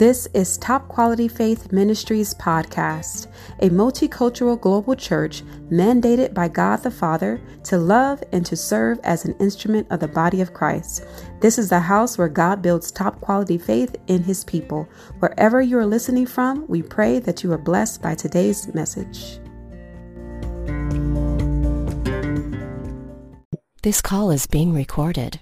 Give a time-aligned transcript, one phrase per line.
[0.00, 3.26] This is Top Quality Faith Ministries podcast,
[3.58, 9.26] a multicultural global church mandated by God the Father to love and to serve as
[9.26, 11.04] an instrument of the body of Christ.
[11.40, 14.88] This is the house where God builds top quality faith in his people.
[15.18, 19.38] Wherever you are listening from, we pray that you are blessed by today's message.
[23.82, 25.40] This call is being recorded.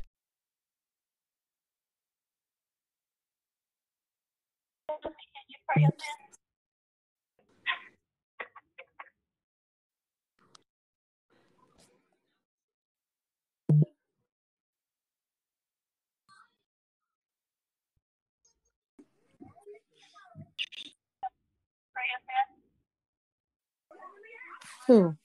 [24.88, 25.16] Who?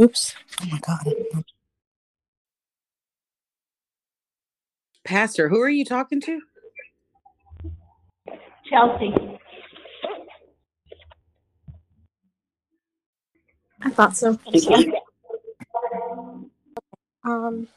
[0.00, 0.34] Oops.
[0.62, 1.14] Oh my God.
[5.04, 6.40] Pastor, who are you talking to?
[8.68, 9.14] Chelsea.
[13.82, 14.38] I thought so.
[17.24, 17.68] Um,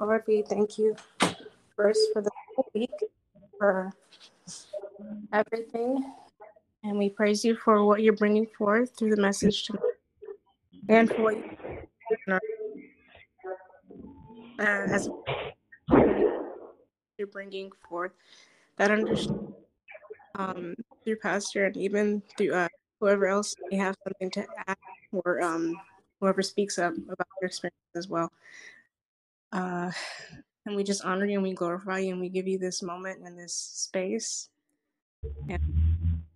[0.00, 0.96] Lord, we thank you
[1.76, 2.30] first for the
[2.74, 2.90] week,
[3.58, 3.92] for
[5.32, 6.04] everything,
[6.84, 9.82] and we praise you for what you're bringing forth through the message tonight,
[10.88, 12.38] and for what you
[14.60, 15.08] uh, as
[17.18, 18.12] you're bringing forth
[18.76, 19.54] that understanding
[20.34, 22.68] um, through Pastor and even through uh,
[23.00, 24.76] whoever else may have something to add
[25.12, 25.80] or um,
[26.20, 28.30] whoever speaks up about their experience as well.
[29.52, 29.90] Uh,
[30.66, 33.20] and we just honor you and we glorify you and we give you this moment
[33.24, 34.48] and this space
[35.48, 35.60] and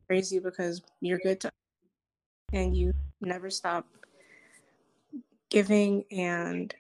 [0.09, 1.51] praise you because you're good to
[2.53, 3.87] and you never stop
[5.51, 6.75] giving and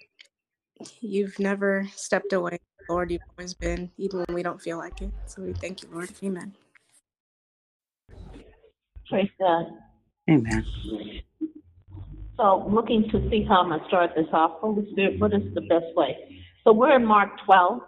[1.01, 2.59] you've never stepped away.
[2.89, 5.11] Lord, you've always been, even when we don't feel like it.
[5.27, 6.11] So we thank you, Lord.
[6.23, 6.55] Amen.
[9.09, 9.67] Praise God.
[10.31, 10.65] Amen.
[12.37, 15.43] So, looking to see how I'm going to start this off, Holy Spirit, what is
[15.55, 16.17] the best way?
[16.65, 17.81] So, we're in Mark 12,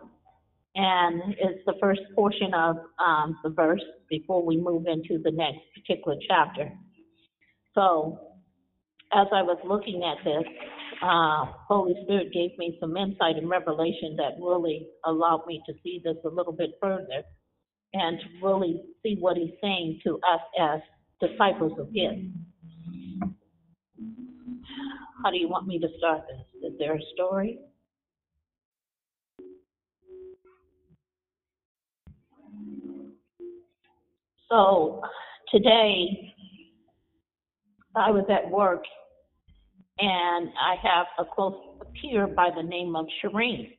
[0.77, 5.61] and it's the first portion of um, the verse before we move into the next
[5.75, 6.71] particular chapter.
[7.75, 8.21] So,
[9.13, 10.45] as I was looking at this,
[11.03, 16.01] uh, Holy Spirit gave me some insight and revelation that really allowed me to see
[16.05, 17.23] this a little bit further
[17.95, 20.81] and to really see what He's saying to us as
[21.21, 22.31] disciples of His.
[25.23, 26.71] How do you want me to start this?
[26.73, 27.59] Is there a story?
[34.49, 35.01] So
[35.51, 36.33] today
[37.97, 38.85] I was at work
[39.99, 41.57] and I have a close
[42.01, 43.77] peer by the name of Shireen.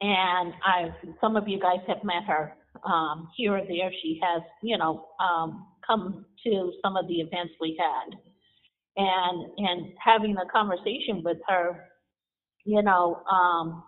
[0.00, 0.88] And I,
[1.20, 2.54] some of you guys have met her
[2.84, 3.92] um, here or there.
[4.02, 8.16] She has, you know, um, come to some of the events we had,
[8.96, 11.84] and and having a conversation with her,
[12.64, 13.84] you know, um,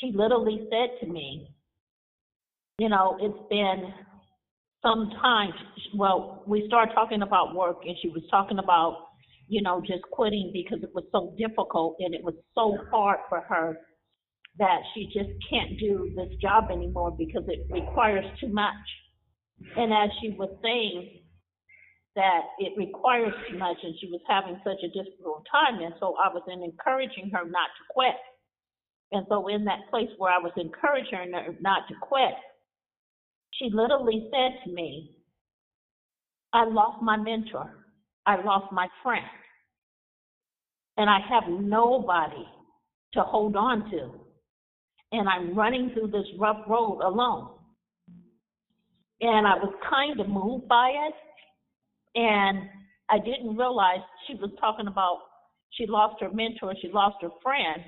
[0.00, 1.48] she literally said to me,
[2.78, 3.92] you know, it's been
[4.82, 5.50] some time.
[5.94, 9.08] Well, we started talking about work, and she was talking about,
[9.48, 13.40] you know, just quitting because it was so difficult and it was so hard for
[13.40, 13.78] her
[14.58, 18.74] that she just can't do this job anymore because it requires too much.
[19.76, 21.20] And as she was saying
[22.14, 26.16] that it requires too much and she was having such a difficult time, and so
[26.16, 28.16] I was encouraging her not to quit.
[29.12, 32.34] And so in that place where I was encouraging her not to quit,
[33.52, 35.16] she literally said to me,
[36.52, 37.70] I lost my mentor.
[38.24, 39.24] I lost my friend.
[40.96, 42.44] And I have nobody
[43.12, 44.10] to hold on to.
[45.12, 47.55] And I'm running through this rough road alone.
[49.20, 51.14] And I was kind of moved by it.
[52.14, 52.68] And
[53.08, 55.20] I didn't realize she was talking about
[55.70, 57.82] she lost her mentor, she lost her friend,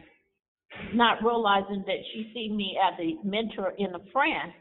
[0.95, 4.53] not realizing that she see me as a mentor and a friend.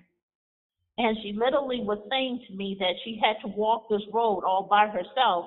[0.97, 4.67] And she literally was saying to me that she had to walk this road all
[4.69, 5.45] by herself,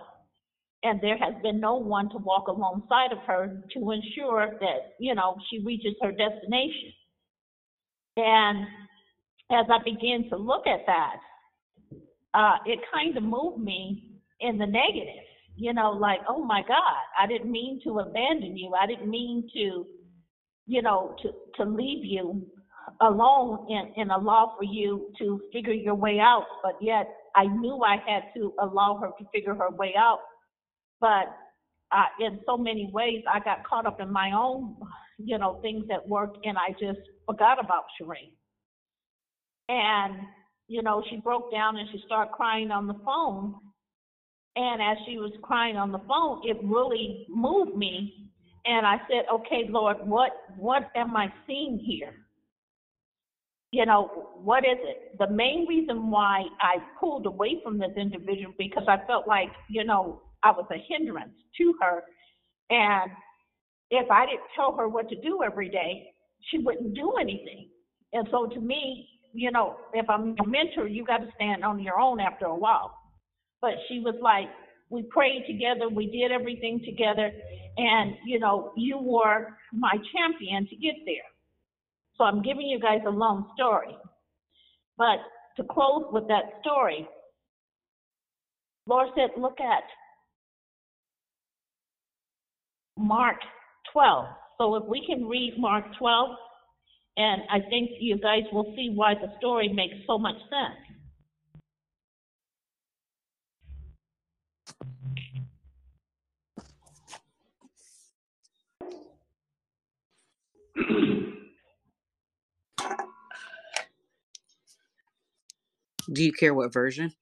[0.83, 5.15] and there has been no one to walk alongside of her to ensure that, you
[5.15, 6.93] know, she reaches her destination.
[8.17, 8.67] And
[9.50, 11.17] as I began to look at that,
[12.35, 14.11] uh, it kind of moved me
[14.41, 15.25] in the negative,
[15.56, 18.73] you know, like, oh my God, I didn't mean to abandon you.
[18.81, 19.87] I didn't mean to,
[20.67, 22.47] you know, to, to leave you
[23.00, 26.46] alone and, and allow for you to figure your way out.
[26.62, 30.20] But yet I knew I had to allow her to figure her way out.
[31.00, 31.35] But
[31.93, 34.76] uh, in so many ways, I got caught up in my own,
[35.19, 38.32] you know, things at work and I just forgot about Shireen.
[39.70, 40.17] And,
[40.67, 43.55] you know, she broke down and she started crying on the phone.
[44.56, 48.31] And as she was crying on the phone, it really moved me.
[48.67, 52.14] And I said, okay, Lord, what, what am I seeing here?
[53.70, 55.17] You know, what is it?
[55.19, 59.84] The main reason why I pulled away from this individual because I felt like, you
[59.84, 62.02] know, I was a hindrance to her.
[62.70, 63.12] And
[63.90, 66.12] if I didn't tell her what to do every day,
[66.50, 67.69] she wouldn't do anything.
[68.12, 71.81] And so to me, you know, if I'm your mentor, you got to stand on
[71.81, 72.94] your own after a while.
[73.61, 74.49] But she was like,
[74.88, 77.31] we prayed together, we did everything together,
[77.77, 81.17] and you know, you were my champion to get there.
[82.17, 83.97] So I'm giving you guys a long story.
[84.99, 85.19] But
[85.56, 87.09] to close with that story,
[88.87, 89.85] Lord said, look at
[92.99, 93.37] Mark
[93.93, 94.27] 12.
[94.59, 96.31] So if we can read Mark 12,
[97.20, 100.81] and I think you guys will see why the story makes so much sense.
[116.11, 117.12] Do you care what version?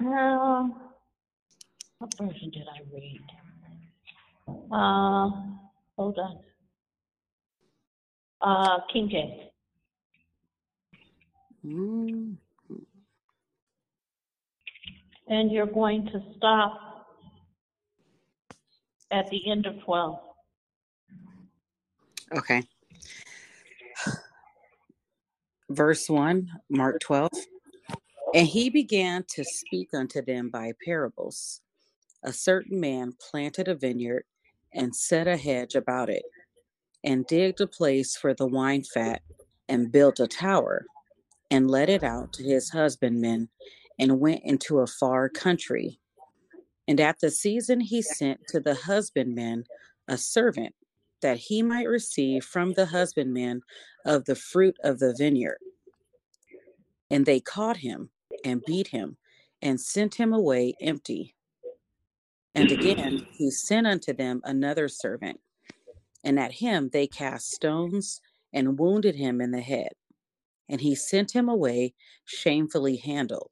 [0.00, 0.68] Uh,
[1.98, 3.20] what version did I read?
[4.70, 5.30] Uh,
[5.96, 6.38] hold on.
[8.40, 9.42] Uh, King James.
[11.66, 12.36] Mm,
[15.28, 17.06] And you're going to stop
[19.10, 20.18] at the end of 12.
[22.36, 22.62] Okay.
[25.70, 27.30] Verse 1, Mark 12.
[28.34, 31.60] And he began to speak unto them by parables.
[32.22, 34.24] A certain man planted a vineyard
[34.74, 36.24] and set a hedge about it,
[37.04, 38.88] and digged a place for the wine mm.
[38.88, 39.22] fat,
[39.68, 40.86] and built a tower,
[41.50, 43.48] and let it out to his husbandmen,
[43.98, 46.00] and went into a far country.
[46.86, 49.64] And at the season he sent to the husbandmen
[50.08, 50.74] a servant,
[51.20, 53.62] that he might receive from the husbandmen
[54.06, 55.58] of the fruit of the vineyard.
[57.10, 58.10] And they caught him
[58.44, 59.16] and beat him
[59.60, 61.34] and sent him away empty.
[62.54, 65.40] And again he sent unto them another servant,
[66.24, 68.20] and at him they cast stones
[68.52, 69.92] and wounded him in the head.
[70.68, 71.94] And he sent him away
[72.24, 73.50] shamefully handled.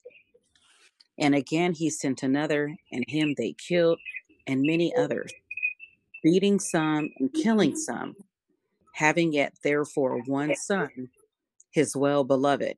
[1.18, 3.98] And again he sent another, and him they killed,
[4.46, 5.32] and many others,
[6.22, 8.14] beating some and killing some,
[8.94, 11.08] having yet therefore one son,
[11.70, 12.76] his well beloved.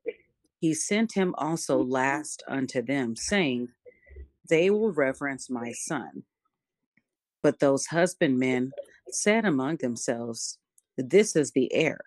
[0.59, 3.69] He sent him also last unto them, saying,
[4.49, 6.23] They will reverence my son.
[7.41, 8.71] But those husbandmen
[9.13, 10.57] said among themselves,
[10.97, 11.99] This is the heir.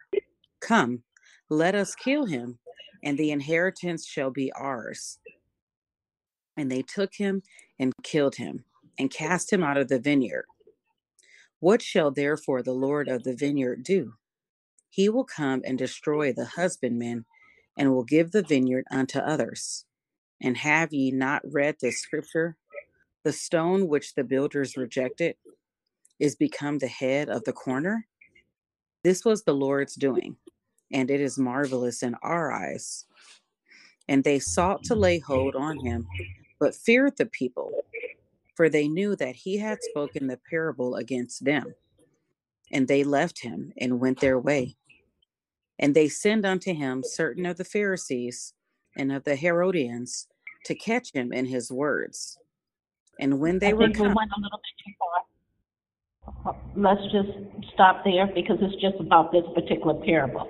[0.61, 1.03] Come,
[1.49, 2.59] let us kill him,
[3.03, 5.19] and the inheritance shall be ours.
[6.57, 7.43] And they took him
[7.79, 8.65] and killed him,
[8.99, 10.45] and cast him out of the vineyard.
[11.61, 14.15] What shall therefore the Lord of the vineyard do?
[14.91, 17.25] He will come and destroy the husbandmen,
[17.79, 19.87] and will give the vineyard unto others.
[20.41, 22.57] And have ye not read this scripture?
[23.25, 25.37] The stone which the builders rejected
[26.19, 28.07] is become the head of the corner.
[29.05, 30.37] This was the Lord's doing,
[30.93, 33.07] and it is marvelous in our eyes.
[34.09, 36.07] And they sought to lay hold on him,
[36.61, 37.73] but feared the people,
[38.55, 41.75] for they knew that he had spoken the parable against them.
[42.71, 44.77] And they left him and went their way.
[45.79, 48.55] And they sent unto him certain of the Pharisees
[48.97, 50.29] and of the Herodians
[50.67, 52.39] to catch him in his words.
[53.19, 55.25] And when they I were think we come, went a little bit too far.
[56.77, 57.31] Let's just
[57.75, 60.49] stop there because it's just about this particular parable.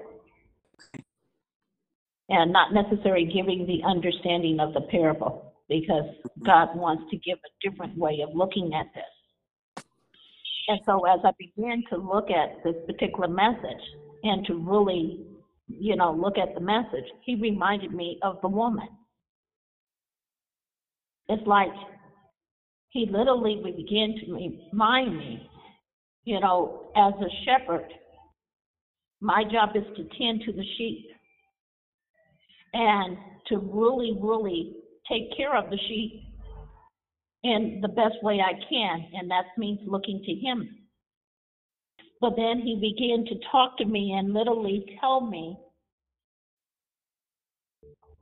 [2.29, 6.05] And not necessarily giving the understanding of the parable because
[6.45, 9.85] God wants to give a different way of looking at this.
[10.69, 13.83] And so as I began to look at this particular message
[14.23, 15.27] and to really,
[15.69, 18.89] you know, look at the message, he reminded me of the woman.
[21.29, 21.73] It's like
[22.91, 25.49] he literally began to remind me,
[26.25, 27.89] you know, as a shepherd,
[29.21, 31.07] my job is to tend to the sheep
[32.73, 33.17] and
[33.49, 34.75] to really, really
[35.09, 36.23] take care of the sheep
[37.45, 40.69] in the best way I can, and that means looking to him.
[42.21, 45.57] But then he began to talk to me and literally tell me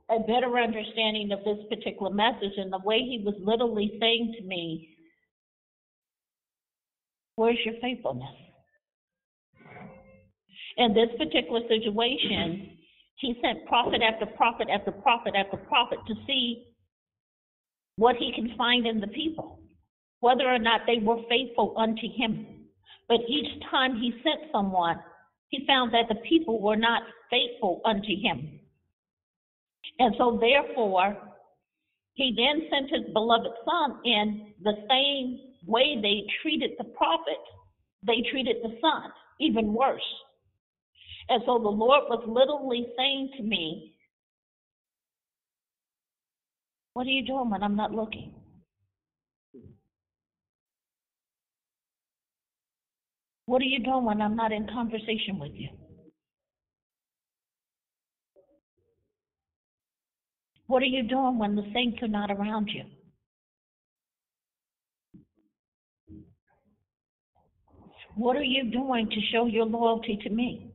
[0.09, 4.45] a better understanding of this particular message and the way he was literally saying to
[4.45, 4.89] me,
[7.35, 8.29] Where's your faithfulness?
[10.77, 12.77] In this particular situation
[13.17, 16.65] he sent prophet after prophet after prophet after prophet to see
[17.97, 19.59] what he can find in the people,
[20.21, 22.65] whether or not they were faithful unto him.
[23.07, 24.97] But each time he sent someone,
[25.49, 28.59] he found that the people were not faithful unto him.
[29.99, 31.17] And so, therefore,
[32.13, 37.41] he then sent his beloved son in the same way they treated the prophet,
[38.05, 40.01] they treated the son, even worse.
[41.29, 43.95] And so the Lord was literally saying to me,
[46.93, 48.33] What are you doing when I'm not looking?
[53.45, 55.69] What are you doing when I'm not in conversation with you?
[60.67, 62.83] What are you doing when the saints are not around you?
[68.15, 70.73] What are you doing to show your loyalty to me?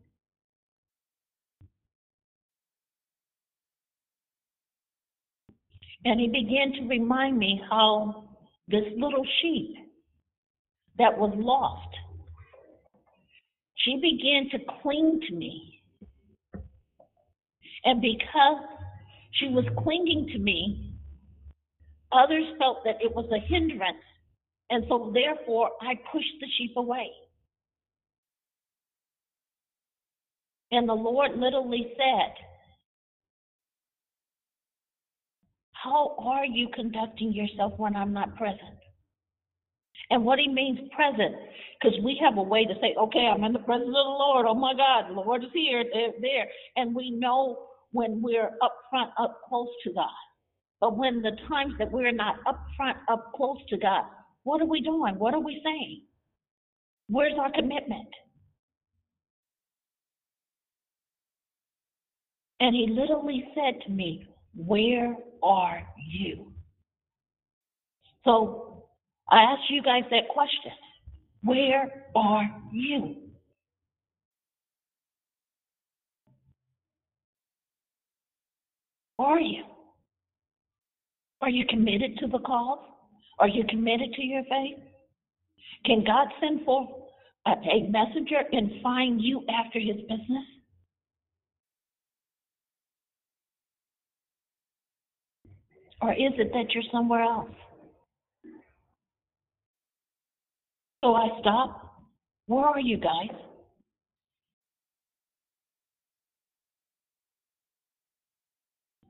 [6.05, 8.29] And he began to remind me how
[8.69, 9.75] this little sheep
[10.99, 11.95] that was lost,
[13.75, 15.81] she began to cling to me.
[17.85, 18.63] And because
[19.33, 20.95] she was clinging to me,
[22.13, 24.03] others felt that it was a hindrance.
[24.71, 27.11] And so therefore, I pushed the sheep away.
[30.77, 32.35] And the Lord literally said,
[35.73, 38.77] How are you conducting yourself when I'm not present?
[40.11, 41.35] And what he means present,
[41.81, 44.45] because we have a way to say, okay, I'm in the presence of the Lord.
[44.47, 46.47] Oh my God, the Lord is here, there, there.
[46.77, 50.11] And we know when we're up front, up close to God.
[50.81, 54.05] But when the times that we're not up front, up close to God,
[54.43, 55.15] what are we doing?
[55.19, 56.03] What are we saying?
[57.09, 58.09] Where's our commitment?
[62.61, 66.53] And he literally said to me, Where are you?
[68.25, 68.85] So
[69.31, 70.73] I ask you guys that question
[71.43, 73.17] Where are you?
[79.19, 79.65] Are you?
[81.41, 82.79] Are you committed to the cause?
[83.39, 84.79] Are you committed to your faith?
[85.85, 86.89] Can God send forth
[87.47, 90.45] a, a messenger and find you after his business?
[96.07, 97.51] Or is it that you're somewhere else?
[101.03, 101.97] So I stop.
[102.47, 103.37] Where are you guys?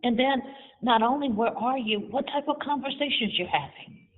[0.03, 0.41] And then,
[0.81, 4.09] not only where are you, what type of conversations you're having?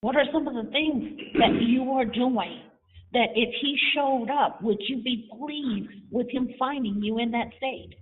[0.00, 2.60] What are some of the things that you are doing
[3.12, 7.50] that if he showed up, would you be pleased with him finding you in that
[7.56, 7.94] state?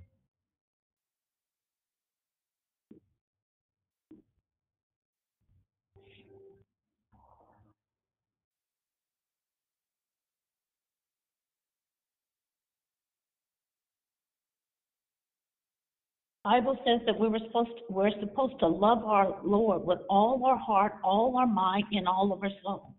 [16.44, 20.44] Bible says that we were supposed to, we're supposed to love our Lord with all
[20.44, 22.94] our heart, all our mind, and all of our soul.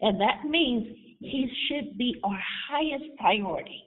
[0.00, 0.86] And that means
[1.20, 2.38] he should be our
[2.70, 3.82] highest priority.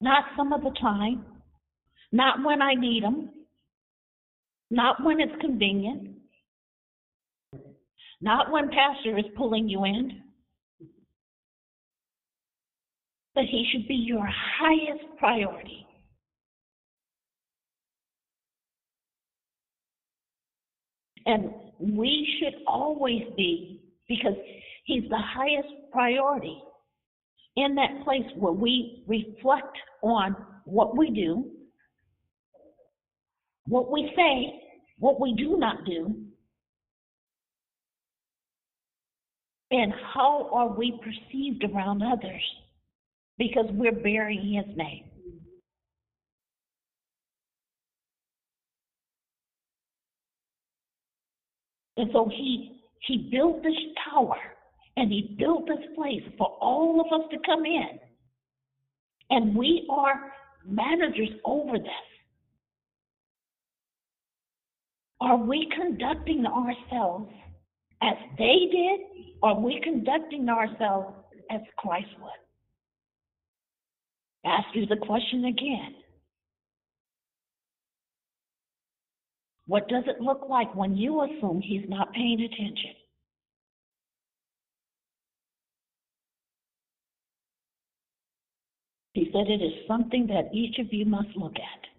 [0.00, 1.24] Not some of the time,
[2.12, 3.30] not when I need him,
[4.70, 6.16] not when it's convenient,
[8.20, 10.22] not when pastor is pulling you in.
[13.36, 15.86] But he should be your highest priority.
[21.26, 24.32] And we should always be, because
[24.86, 26.62] he's the highest priority,
[27.56, 31.50] in that place where we reflect on what we do,
[33.66, 34.62] what we say,
[34.98, 36.14] what we do not do,
[39.70, 42.42] and how are we perceived around others
[43.38, 45.04] because we're bearing his name.
[51.96, 53.72] And so he he built this
[54.10, 54.36] tower
[54.96, 57.98] and he built this place for all of us to come in.
[59.30, 60.32] And we are
[60.66, 61.88] managers over this.
[65.20, 67.30] Are we conducting ourselves
[68.02, 69.00] as they did?
[69.42, 71.14] Or are we conducting ourselves
[71.50, 72.45] as Christ would?
[74.46, 75.94] ask you the question again.
[79.66, 82.94] What does it look like when you assume he's not paying attention?
[89.12, 91.95] He said it is something that each of you must look at.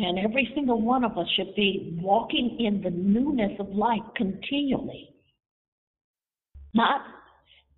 [0.00, 5.10] And every single one of us should be walking in the newness of life continually.
[6.72, 7.00] Not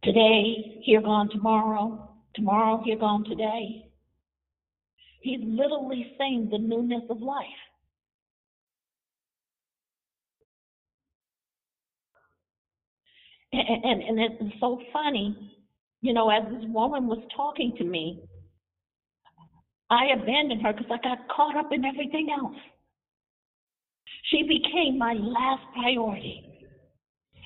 [0.05, 3.87] today, here gone tomorrow, tomorrow, here gone today.
[5.23, 7.47] He's literally saying the newness of life.
[13.53, 15.57] And, and, and it's so funny,
[16.03, 18.23] you know, as this woman was talking to me,
[19.91, 22.57] I abandoned her because I got caught up in everything else.
[24.31, 26.45] She became my last priority.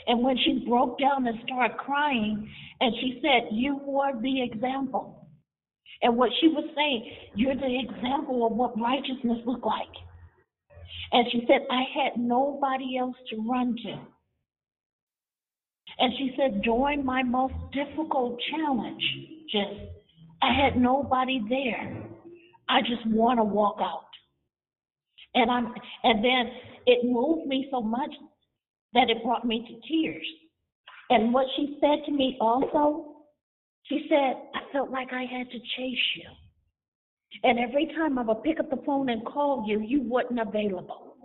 [0.07, 5.29] And when she broke down and started crying, and she said, You were the example.
[6.03, 9.89] And what she was saying, You're the example of what righteousness looked like.
[11.13, 13.99] And she said, I had nobody else to run to.
[15.99, 19.03] And she said, During my most difficult challenge,
[19.51, 19.81] just
[20.43, 22.14] I had nobody there.
[22.69, 24.07] I just want to walk out.
[25.35, 26.51] And I'm and then
[26.87, 28.11] it moved me so much
[28.95, 30.27] that it brought me to tears.
[31.11, 33.17] And what she said to me also,
[33.85, 36.29] she said, I felt like I had to chase you.
[37.43, 41.17] And every time I would pick up the phone and call you, you wasn't available.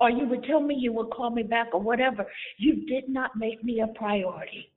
[0.00, 2.26] Or you would tell me you would call me back or whatever.
[2.58, 4.72] You did not make me a priority.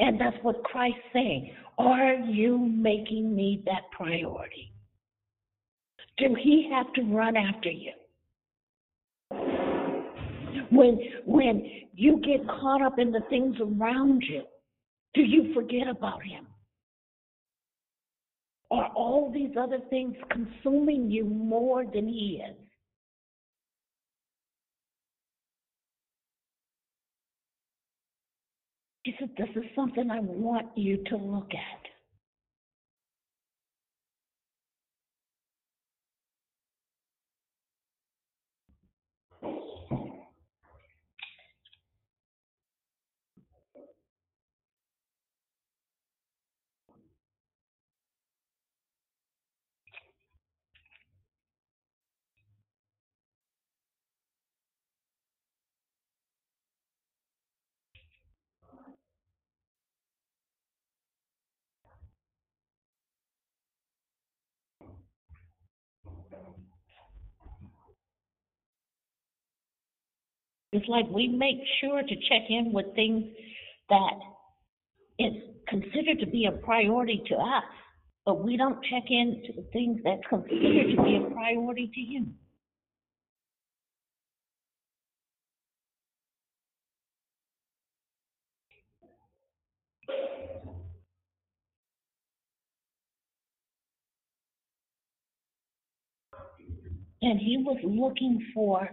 [0.00, 1.52] And that's what Christ's saying.
[1.78, 4.72] Are you making me that priority?
[6.16, 7.92] Do he have to run after you?
[10.70, 14.42] When when you get caught up in the things around you,
[15.14, 16.46] do you forget about him?
[18.70, 22.56] Are all these other things consuming you more than he is?
[29.10, 31.89] He said, This is something I want you to look at.
[70.72, 73.24] It's like we make sure to check in with things
[73.88, 74.14] that
[75.18, 75.32] is
[75.68, 77.64] considered to be a priority to us,
[78.24, 82.00] but we don't check in to the things that's considered to be a priority to
[82.00, 82.34] him.
[97.22, 98.88] And he was looking for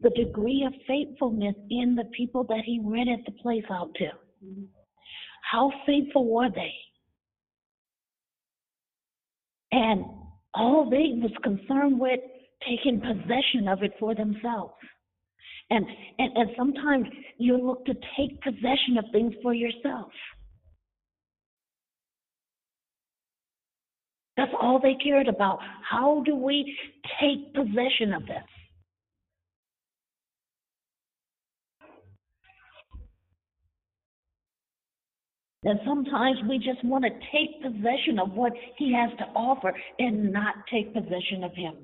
[0.00, 4.08] the degree of faithfulness in the people that he rented the place out to.
[5.50, 6.72] How faithful were they?
[9.72, 10.04] And
[10.54, 12.20] all they was concerned with
[12.66, 14.74] taking possession of it for themselves.
[15.70, 15.84] And,
[16.18, 17.06] and, and sometimes
[17.38, 20.10] you look to take possession of things for yourself.
[24.36, 25.58] That's all they cared about.
[25.88, 26.76] How do we
[27.20, 28.44] take possession of this?
[35.66, 40.32] And sometimes we just want to take possession of what he has to offer and
[40.32, 41.74] not take possession of him.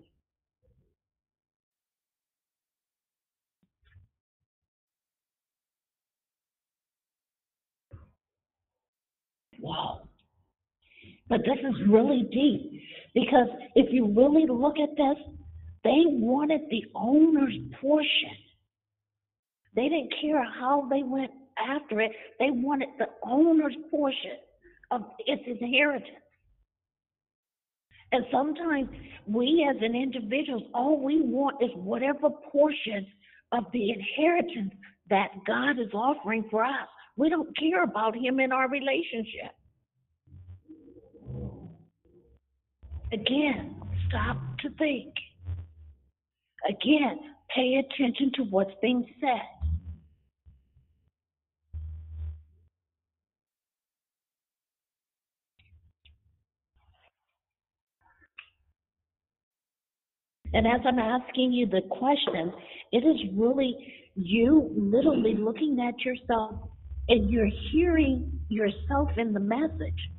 [9.58, 10.02] Wow.
[11.28, 12.82] But this is really deep
[13.14, 15.24] because if you really look at this,
[15.82, 18.30] they wanted the owner's portion.
[19.74, 21.32] They didn't care how they went
[21.68, 22.12] after it.
[22.38, 24.38] They wanted the owner's portion
[24.90, 26.08] of its inheritance.
[28.12, 28.90] And sometimes
[29.26, 33.06] we as an individuals, all we want is whatever portion
[33.52, 34.74] of the inheritance
[35.08, 36.88] that God is offering for us.
[37.16, 39.52] We don't care about him in our relationship.
[43.12, 43.76] Again,
[44.08, 45.12] stop to think.
[46.68, 47.18] Again,
[47.54, 49.61] pay attention to what's being said.
[60.54, 62.52] And as I'm asking you the question,
[62.92, 63.74] it is really
[64.14, 66.68] you literally looking at yourself
[67.08, 70.10] and you're hearing yourself in the message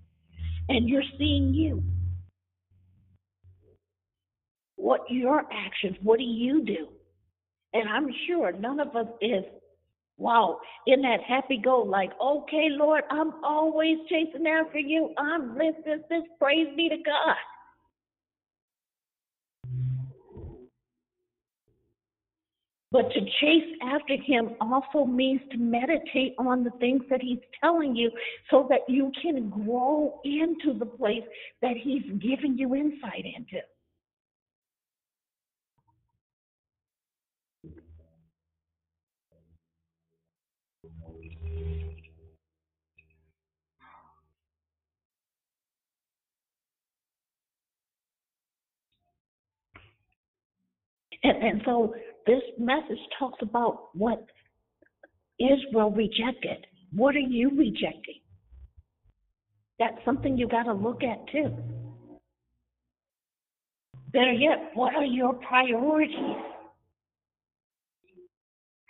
[0.69, 1.83] and you're seeing you.
[4.75, 6.87] What your actions, what do you do?
[7.73, 9.43] And I'm sure none of us is,
[10.17, 15.13] wow, in that happy go, like, okay, Lord, I'm always chasing after you.
[15.17, 15.73] I'm this,
[16.09, 17.35] this, praise be to God.
[22.93, 27.95] But to chase after him also means to meditate on the things that he's telling
[27.95, 28.11] you
[28.51, 31.23] so that you can grow into the place
[31.63, 33.61] that he's giving you insight into.
[51.23, 54.25] And, and so this message talks about what
[55.39, 56.65] Israel rejected.
[56.91, 58.21] What are you rejecting?
[59.79, 61.55] That's something you got to look at too.
[64.11, 66.37] Better yet, what are your priorities?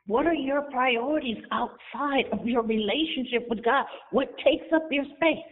[0.06, 3.86] What are your priorities outside of your relationship with God?
[4.12, 5.46] What takes up your space?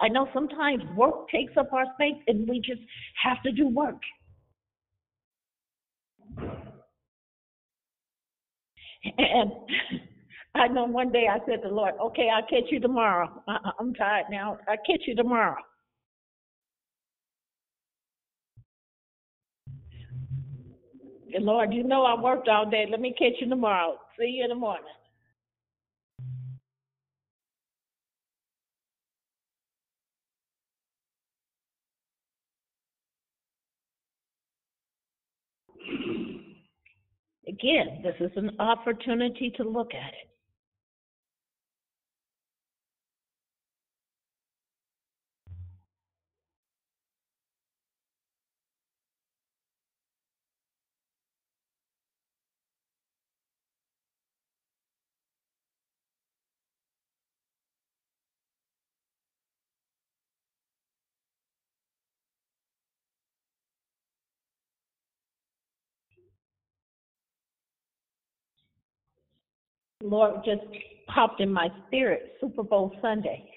[0.00, 2.82] I know sometimes work takes up our space and we just
[3.24, 4.00] have to do work.
[9.18, 9.52] And
[10.54, 13.42] I know one day I said to the Lord, okay, I'll catch you tomorrow.
[13.46, 14.58] I- I'm tired now.
[14.68, 15.56] I'll catch you tomorrow.
[21.34, 22.86] And Lord, you know I worked all day.
[22.90, 23.98] Let me catch you tomorrow.
[24.18, 24.84] See you in the morning.
[37.48, 40.28] Again, this is an opportunity to look at it.
[70.06, 70.62] Lord just
[71.08, 73.48] popped in my spirit Super Bowl Sunday.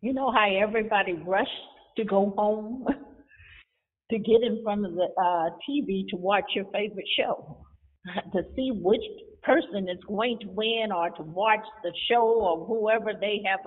[0.00, 1.50] You know how everybody rushed
[1.96, 2.86] to go home
[4.10, 7.64] to get in front of the uh, TV to watch your favorite show,
[8.32, 9.00] to see which
[9.42, 13.60] person is going to win or to watch the show or whoever they have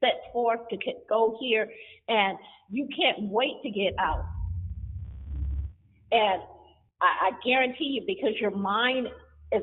[0.00, 0.76] set forth to
[1.08, 1.68] go here.
[2.08, 2.38] And
[2.70, 4.24] you can't wait to get out.
[6.12, 6.42] And
[7.00, 9.08] I, I guarantee you, because your mind
[9.50, 9.62] is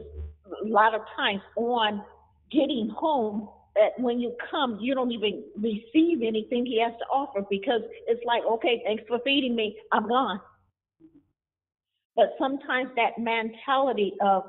[0.63, 2.03] a lot of times on
[2.51, 7.45] getting home that when you come, you don't even receive anything he has to offer
[7.49, 10.39] because it's like, okay, thanks for feeding me, I'm gone.
[12.15, 14.43] But sometimes that mentality of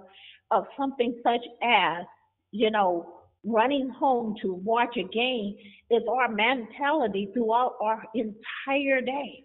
[0.50, 2.04] of something such as,
[2.50, 5.54] you know, running home to watch a game
[5.90, 9.44] is our mentality throughout our entire day.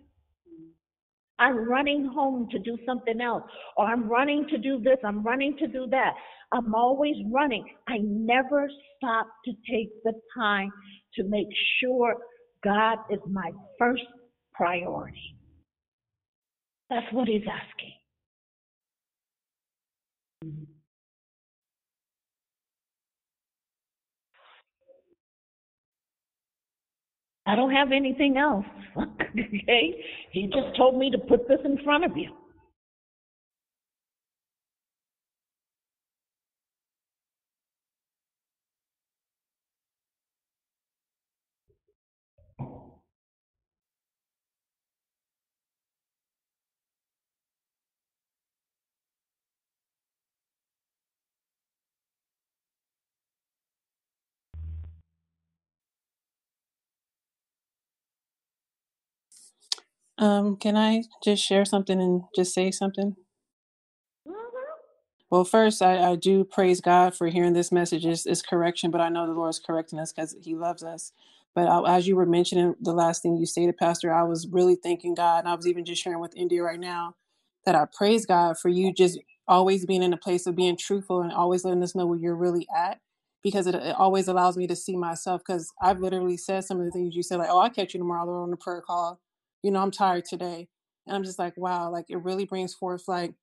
[1.39, 3.43] I'm running home to do something else,
[3.77, 6.13] or I'm running to do this, I'm running to do that.
[6.51, 7.65] I'm always running.
[7.87, 10.71] I never stop to take the time
[11.15, 11.47] to make
[11.79, 12.15] sure
[12.63, 14.03] God is my first
[14.53, 15.35] priority.
[16.89, 17.93] That's what he's asking.
[27.45, 28.65] I don't have anything else.
[28.97, 30.03] okay?
[30.31, 32.31] He just told me to put this in front of you.
[60.17, 63.15] Um, can I just share something and just say something?
[64.27, 64.57] Mm-hmm.
[65.29, 68.05] Well, first, I, I do praise God for hearing this message.
[68.05, 71.11] It's, it's correction, but I know the Lord is correcting us because He loves us.
[71.55, 74.75] But I, as you were mentioning the last thing you stated, Pastor, I was really
[74.75, 77.15] thanking God, and I was even just sharing with India right now
[77.65, 81.21] that I praise God for you just always being in a place of being truthful
[81.21, 82.99] and always letting us know where you're really at
[83.43, 86.85] because it, it always allows me to see myself because I've literally said some of
[86.85, 89.19] the things you said, like, oh, I'll catch you tomorrow on the prayer call.
[89.65, 90.67] You know, I'm tired today.
[91.07, 93.33] And I'm just like, wow, like it really brings forth like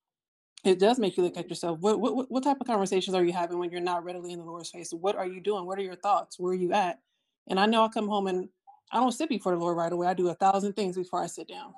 [0.65, 1.81] it does make you look at yourself.
[1.81, 4.45] What, what what type of conversations are you having when you're not readily in the
[4.45, 4.93] Lord's face?
[4.93, 5.67] What are you doing?
[5.67, 6.39] What are your thoughts?
[6.39, 7.01] Where are you at?
[7.49, 8.49] And I know I come home and
[8.93, 10.07] I don't sit before the Lord right away.
[10.07, 11.75] I do a thousand things before I sit down.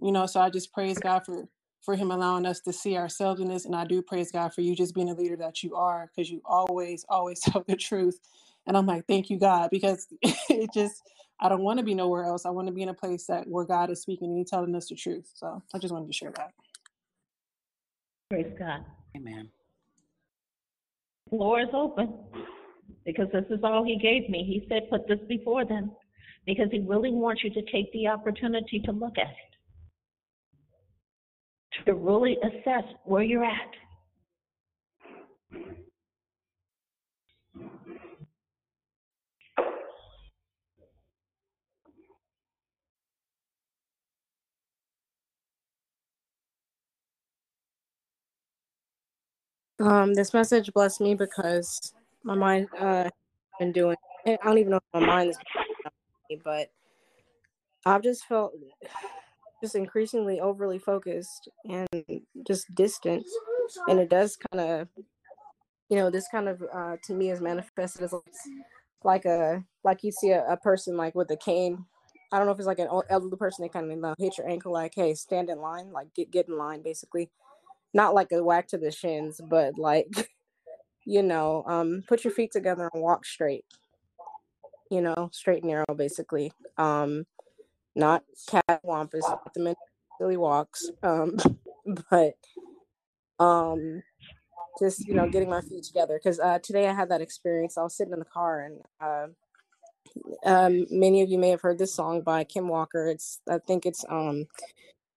[0.00, 1.48] You know, so I just praise God for
[1.82, 3.64] for him allowing us to see ourselves in this.
[3.64, 6.30] And I do praise God for you just being a leader that you are, because
[6.30, 8.20] you always, always tell the truth.
[8.68, 11.02] And I'm like, thank you, God, because it just
[11.42, 12.44] I don't want to be nowhere else.
[12.44, 14.74] I want to be in a place that where God is speaking and He's telling
[14.74, 15.30] us the truth.
[15.34, 16.52] So I just wanted to share that.
[18.30, 18.84] Praise God.
[19.16, 19.48] Amen.
[21.30, 22.12] The floor is open
[23.04, 24.44] because this is all He gave me.
[24.44, 25.92] He said, put this before them
[26.46, 29.36] because He really wants you to take the opportunity to look at it,
[31.86, 33.70] to really assess where you're at.
[49.80, 53.08] Um, this message blessed me because my mind uh
[53.58, 53.96] been doing.
[54.26, 55.38] I don't even know if my mind is,
[56.44, 56.70] but
[57.86, 58.52] I've just felt
[59.62, 61.88] just increasingly overly focused and
[62.46, 63.24] just distant,
[63.88, 64.88] and it does kind of,
[65.88, 68.14] you know, this kind of uh, to me is manifested as
[69.02, 71.86] like a like you see a, a person like with a cane.
[72.32, 73.62] I don't know if it's like an elderly person.
[73.62, 76.58] They kind of hit your ankle, like, "Hey, stand in line," like get get in
[76.58, 77.30] line, basically
[77.92, 80.30] not like a whack to the shins, but like,
[81.04, 83.64] you know, um, put your feet together and walk straight.
[84.90, 86.52] You know, straight and narrow, basically.
[86.76, 87.24] Um,
[87.94, 89.76] not catwampus, not the
[90.38, 90.90] walks.
[91.02, 91.36] Um,
[92.10, 92.34] but
[93.38, 94.02] um,
[94.80, 96.18] just you know, getting my feet together.
[96.22, 97.78] Because uh, today I had that experience.
[97.78, 98.80] I was sitting in the car and.
[99.00, 99.26] Uh,
[100.44, 103.06] um, many of you may have heard this song by Kim Walker.
[103.06, 104.46] It's I think it's um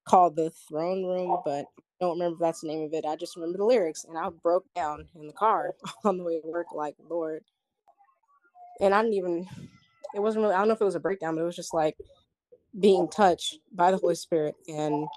[0.05, 1.65] called The Throne Room, but
[1.99, 3.05] don't remember if that's the name of it.
[3.05, 6.41] I just remember the lyrics, and I broke down in the car on the way
[6.41, 7.43] to work, like Lord.
[8.81, 9.47] And I didn't even.
[10.15, 10.55] It wasn't really.
[10.55, 11.95] I don't know if it was a breakdown, but it was just like
[12.79, 15.07] being touched by the Holy Spirit and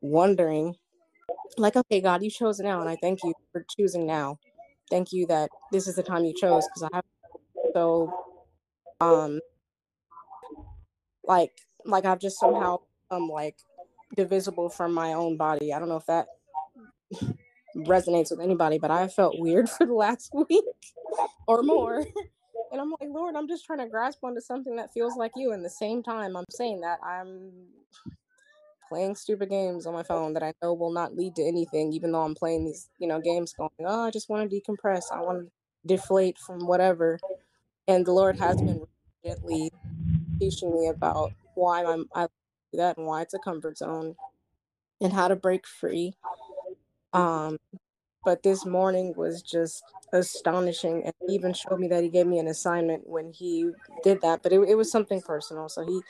[0.00, 0.74] wondering,
[1.56, 4.38] like, okay, God, you chose now, and I thank you for choosing now.
[4.90, 7.04] Thank you that this is the time you chose because I have
[7.72, 8.12] so
[9.00, 9.40] um
[11.24, 11.52] like
[11.84, 12.78] like I've just somehow
[13.10, 13.56] um like
[14.16, 15.72] divisible from my own body.
[15.72, 16.26] I don't know if that
[17.76, 20.64] resonates with anybody, but I felt weird for the last week
[21.46, 22.04] or more.
[22.72, 25.52] And I'm like, Lord, I'm just trying to grasp onto something that feels like you.
[25.52, 27.52] And the same time, I'm saying that I'm
[28.88, 32.12] playing stupid games on my phone that I know will not lead to anything, even
[32.12, 35.04] though I'm playing these, you know, games going, oh, I just want to decompress.
[35.12, 35.50] I want to
[35.86, 37.18] deflate from whatever.
[37.88, 38.84] And the Lord has been
[39.24, 39.70] gently
[40.38, 42.26] teaching me about why I'm, I
[42.76, 44.16] that and why it's a comfort zone
[45.00, 46.14] and how to break free.
[47.12, 47.58] Um,
[48.24, 52.48] but this morning was just astonishing and even showed me that he gave me an
[52.48, 53.70] assignment when he
[54.04, 56.00] did that but it, it was something personal so he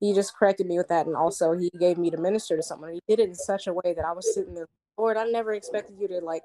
[0.00, 2.92] he just corrected me with that and also he gave me to minister to someone.
[2.92, 4.66] He did it in such a way that i was sitting there
[4.98, 6.42] lord i never expected you to like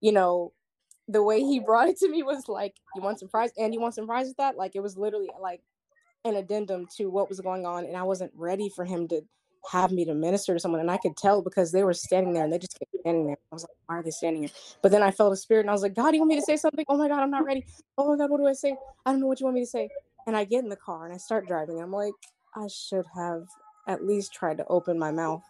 [0.00, 0.52] you know
[1.08, 3.80] the way he brought it to me was like you want some fries and you
[3.80, 4.56] want some fries with that?
[4.56, 5.62] Like it was literally like
[6.26, 9.22] an addendum to what was going on and i wasn't ready for him to
[9.70, 10.80] have me to minister to someone.
[10.80, 13.36] And I could tell because they were standing there and they just kept standing there.
[13.50, 14.50] I was like, why are they standing here?
[14.82, 16.42] But then I felt a spirit and I was like, God, you want me to
[16.42, 16.84] say something?
[16.88, 17.64] Oh my God, I'm not ready.
[17.98, 18.76] Oh my God, what do I say?
[19.04, 19.88] I don't know what you want me to say.
[20.26, 21.80] And I get in the car and I start driving.
[21.80, 22.14] I'm like,
[22.54, 23.44] I should have
[23.88, 25.42] at least tried to open my mouth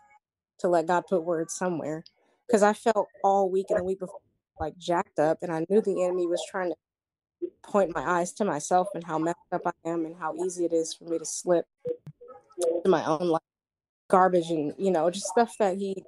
[0.58, 2.04] to let God put words somewhere.
[2.46, 4.20] Because I felt all week and the week before
[4.58, 6.76] like jacked up and I knew the enemy was trying to
[7.62, 10.72] point my eyes to myself and how messed up I am and how easy it
[10.72, 11.66] is for me to slip
[12.82, 13.42] to my own life
[14.08, 16.04] garbage and you know just stuff that he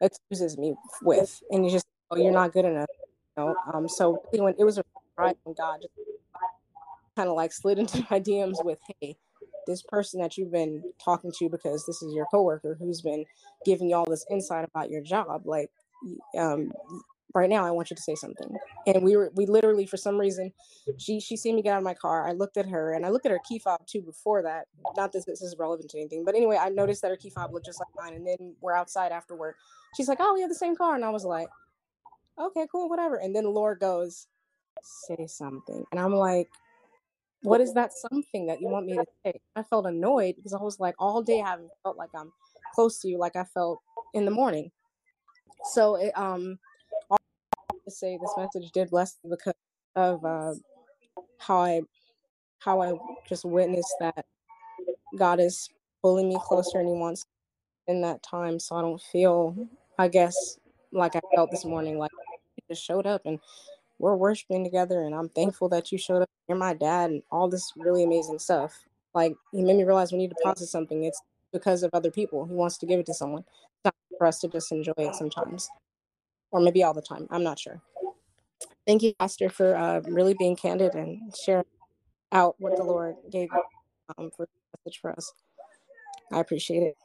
[0.00, 1.42] accuses me with.
[1.50, 2.88] And he's just oh you're not good enough
[3.36, 4.84] you know um so when it was a
[5.16, 5.92] pride when god just
[7.16, 9.16] kind of like slid into my dms with hey
[9.66, 13.24] this person that you've been talking to because this is your coworker who's been
[13.64, 15.70] giving you all this insight about your job like
[16.38, 16.72] um
[17.36, 18.56] right now i want you to say something.
[18.86, 20.52] And we were we literally for some reason
[20.98, 22.26] she she seen me get out of my car.
[22.28, 24.66] I looked at her and i looked at her key fob too before that.
[24.96, 27.52] Not that this is relevant to anything but anyway i noticed that her key fob
[27.52, 29.56] looked just like mine and then we're outside after work.
[29.96, 30.94] She's like oh we have the same car.
[30.94, 31.48] And i was like
[32.40, 33.16] okay cool whatever.
[33.16, 34.26] And then Lord goes
[34.82, 35.84] say something.
[35.90, 36.48] And i'm like
[37.42, 39.40] what is that something that you want me to say?
[39.54, 42.32] I felt annoyed because i was like all day i haven't felt like i'm
[42.74, 43.80] close to you like i felt
[44.14, 44.70] in the morning.
[45.72, 46.58] So it um
[47.86, 49.54] to say this message did bless me because
[49.94, 50.54] of uh,
[51.38, 51.80] how I
[52.58, 52.94] how I
[53.28, 54.24] just witnessed that
[55.16, 55.68] God is
[56.02, 57.24] pulling me closer and He wants
[57.86, 59.56] in that time, so I don't feel,
[59.98, 60.58] I guess,
[60.92, 62.10] like I felt this morning, like
[62.56, 63.38] you just showed up and
[63.98, 66.28] we're worshiping together, and I'm thankful that you showed up.
[66.48, 68.74] You're my dad, and all this really amazing stuff.
[69.14, 71.20] Like he made me realize we when you deposit something, it's
[71.52, 72.44] because of other people.
[72.44, 73.42] He wants to give it to someone.
[73.42, 75.68] It's not for us to just enjoy it sometimes,
[76.52, 77.26] or maybe all the time.
[77.30, 77.82] I'm not sure.
[78.86, 81.64] Thank you, Pastor, for uh, really being candid and sharing
[82.32, 83.50] out what the Lord gave
[84.18, 84.48] um, for
[84.86, 85.32] message for us.
[86.32, 86.96] I appreciate it.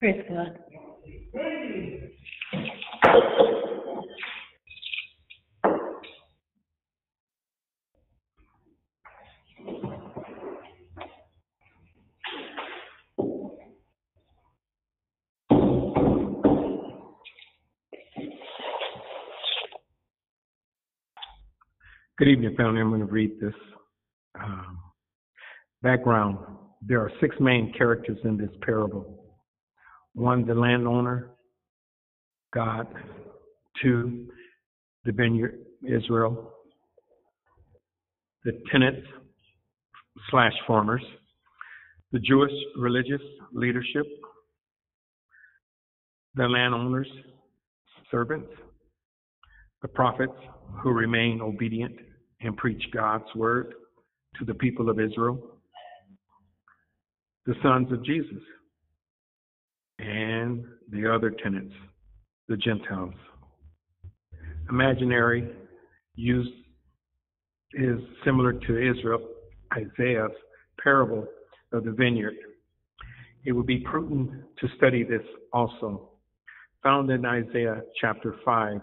[0.00, 0.58] Praise God.
[22.18, 22.80] Good evening, family.
[22.80, 23.54] I'm going to read this
[24.42, 24.80] um,
[25.82, 26.38] background.
[26.82, 29.24] There are six main characters in this parable.
[30.14, 31.30] One, the landowner,
[32.52, 32.88] God.
[33.80, 34.26] Two,
[35.04, 36.54] the vineyard, Israel.
[38.44, 39.06] The tenants
[40.32, 41.02] slash farmers.
[42.10, 44.06] The Jewish religious leadership.
[46.34, 47.06] The landowners,
[48.10, 48.50] servants.
[49.82, 50.32] The prophets
[50.82, 51.94] who remain obedient
[52.40, 53.74] and preach God's word
[54.38, 55.38] to the people of Israel,
[57.46, 58.42] the sons of Jesus,
[59.98, 61.74] and the other tenants,
[62.48, 63.14] the Gentiles.
[64.70, 65.50] Imaginary
[66.14, 66.52] use
[67.74, 69.20] is similar to Israel,
[69.74, 70.30] Isaiah's
[70.82, 71.26] parable
[71.72, 72.34] of the vineyard.
[73.44, 75.22] It would be prudent to study this
[75.52, 76.10] also.
[76.82, 78.80] Found in Isaiah chapter 5,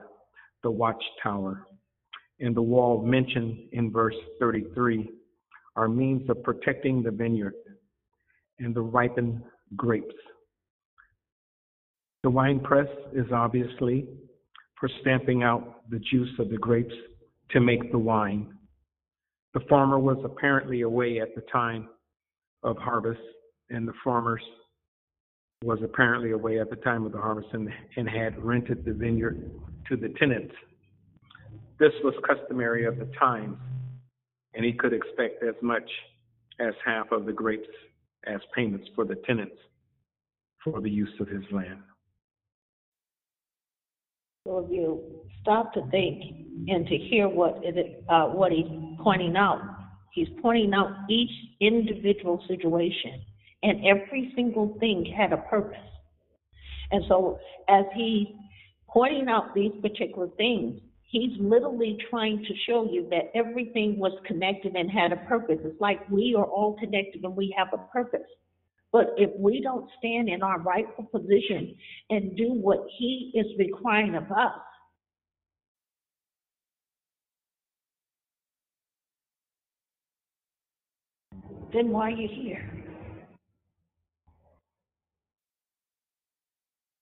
[0.64, 1.68] the watchtower
[2.40, 5.10] and the wall mentioned in verse 33
[5.76, 7.54] are means of protecting the vineyard
[8.60, 9.42] and the ripened
[9.76, 10.16] grapes.
[12.24, 14.08] The wine press is obviously
[14.80, 16.94] for stamping out the juice of the grapes
[17.52, 18.54] to make the wine.
[19.54, 21.88] The farmer was apparently away at the time
[22.64, 23.22] of harvest,
[23.70, 24.42] and the farmers
[25.64, 29.52] was apparently away at the time of the harvest and, and had rented the vineyard
[29.88, 30.54] to the tenants
[31.80, 33.58] this was customary of the times,
[34.54, 35.90] and he could expect as much
[36.60, 37.68] as half of the grapes
[38.26, 39.58] as payments for the tenants
[40.64, 41.80] for the use of his land.
[44.48, 45.02] So if you
[45.42, 46.24] stop to think
[46.68, 48.66] and to hear what it, uh, what he's
[49.04, 49.62] pointing out,
[50.14, 53.22] he's pointing out each individual situation,
[53.64, 55.78] and every single thing had a purpose.
[56.92, 58.28] And so as he's
[58.88, 64.76] pointing out these particular things, He's literally trying to show you that everything was connected
[64.76, 65.60] and had a purpose.
[65.64, 68.28] It's like we are all connected and we have a purpose.
[68.92, 71.76] But if we don't stand in our rightful position
[72.10, 74.54] and do what He is requiring of us,
[81.74, 82.72] then why are you here?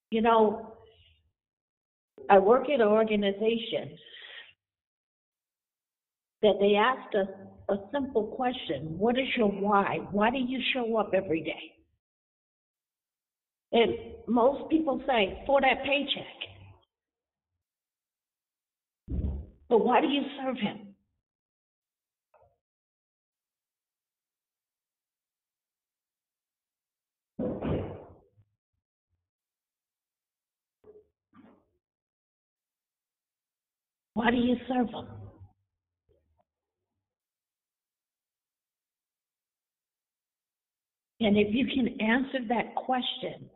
[0.09, 0.72] You know,
[2.29, 3.97] I work at an organization
[6.41, 7.27] that they asked us
[7.69, 9.99] a simple question What is your why?
[10.11, 11.73] Why do you show up every day?
[13.71, 13.95] And
[14.27, 16.25] most people say, For that paycheck.
[19.69, 20.92] But why do you serve him?
[34.13, 35.07] Why do you serve them?
[41.19, 43.49] And if you can answer that question,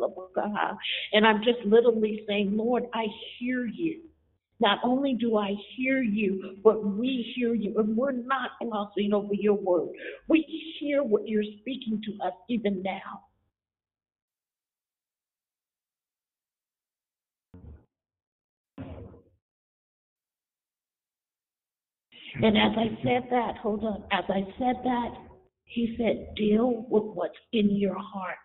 [1.13, 3.05] and I'm just literally saying Lord I
[3.39, 4.01] hear you
[4.61, 9.33] not only do I hear you, but we hear you, and we're not glossing over
[9.33, 9.89] your word.
[10.29, 10.45] We
[10.79, 13.23] hear what you're speaking to us even now.
[22.35, 25.09] And as I said that, hold on, as I said that,
[25.65, 28.37] he said, deal with what's in your heart.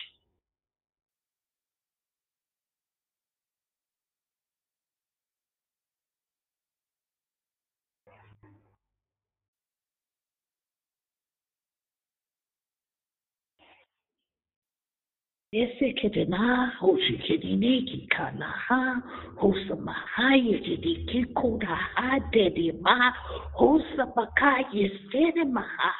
[25.10, 25.92] Sene maha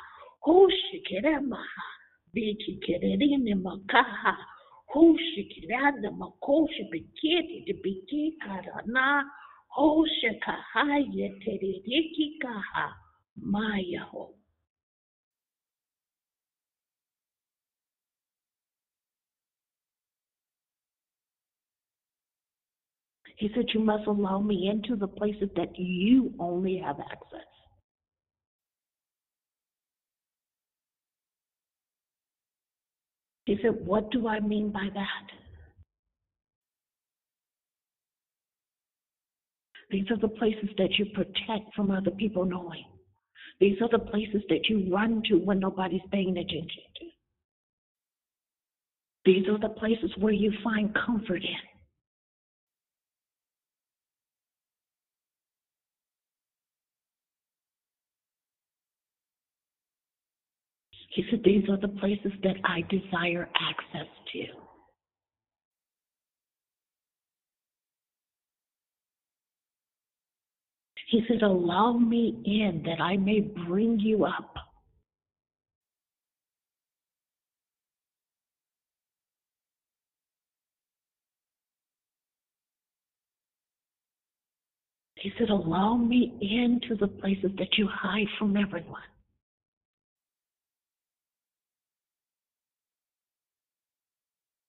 [0.45, 1.85] hoshi kere maha
[2.35, 4.37] biki kerere ne makaha
[4.93, 9.25] hoshi kiranda makoshi bikiti de biki karana
[9.77, 12.93] hoshi kahaya tereriki kaha
[13.37, 14.36] maya ho.
[23.37, 27.47] He said, You must allow me into the places that you only have access.
[33.45, 35.27] He said, What do I mean by that?
[39.91, 42.85] These are the places that you protect from other people knowing.
[43.61, 47.07] These are the places that you run to when nobody's paying attention to.
[49.25, 51.76] These are the places where you find comfort in.
[61.17, 64.45] He said, These are the places that I desire access to.
[71.09, 74.55] He said, Allow me in that I may bring you up.
[85.15, 89.01] He said, Allow me into the places that you hide from everyone.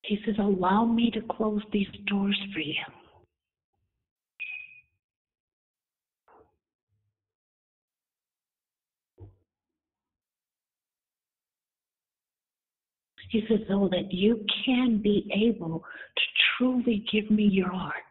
[0.08, 2.76] He says, Allow me to close these doors for you.
[13.30, 16.24] He says, so that you can be able to
[16.58, 18.07] truly give me your heart.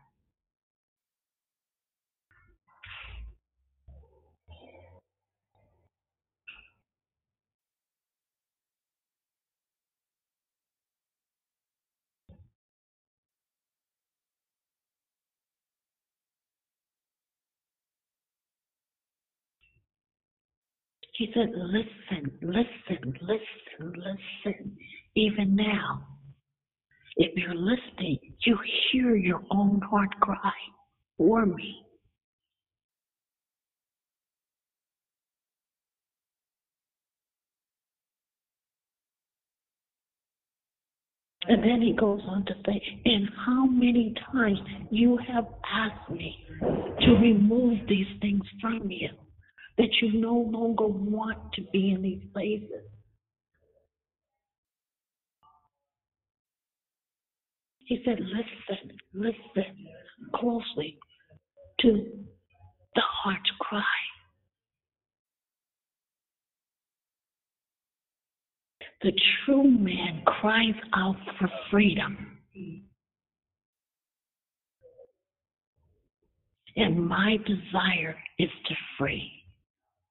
[21.16, 23.94] He said, listen, listen, listen,
[24.44, 24.76] listen.
[25.14, 26.06] Even now,
[27.16, 28.58] if you're listening, you
[28.92, 30.52] hear your own heart cry
[31.16, 31.82] for me.
[41.48, 44.58] And then he goes on to say, and how many times
[44.90, 49.10] you have asked me to remove these things from you,
[49.78, 52.84] that you no longer want to be in these places.
[57.84, 59.86] He said, listen, listen
[60.34, 60.98] closely
[61.80, 61.92] to
[62.94, 63.82] the heart's cry.
[69.02, 69.12] The
[69.44, 72.38] true man cries out for freedom.
[76.74, 79.35] And my desire is to free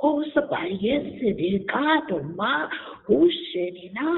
[0.00, 2.68] Hosabayesidigado ma.
[3.08, 4.08] Hushinina.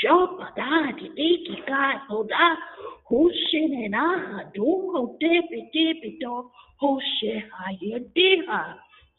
[0.00, 2.56] Shopadadi dikigado da.
[3.10, 4.04] Hushinina.
[4.54, 6.50] Dungo debi debi do.
[6.80, 8.62] Hoshe hayediha.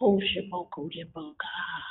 [0.02, 1.86] Hoshe boko de boka.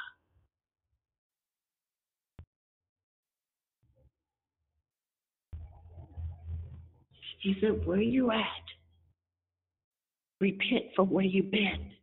[7.44, 8.40] He said, Where you at?
[10.40, 11.93] Repent for where you've been.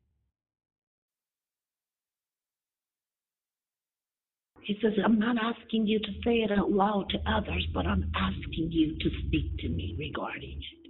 [4.64, 8.12] He says, I'm not asking you to say it out loud to others, but I'm
[8.16, 10.82] asking you to speak to me regarding it.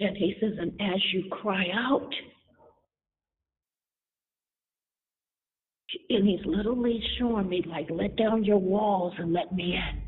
[0.00, 2.10] And he says, and as you cry out,
[6.10, 10.03] and he's literally showing me, like, let down your walls and let me in.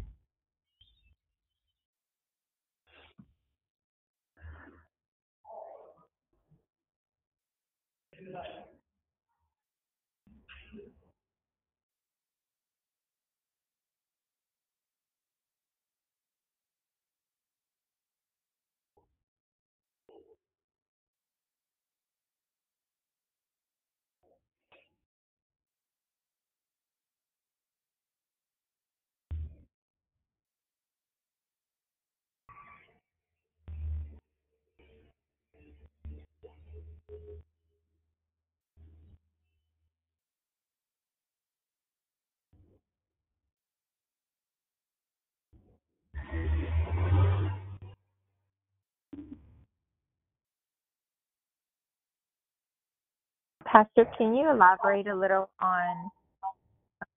[53.70, 56.10] Pastor, can you elaborate a little on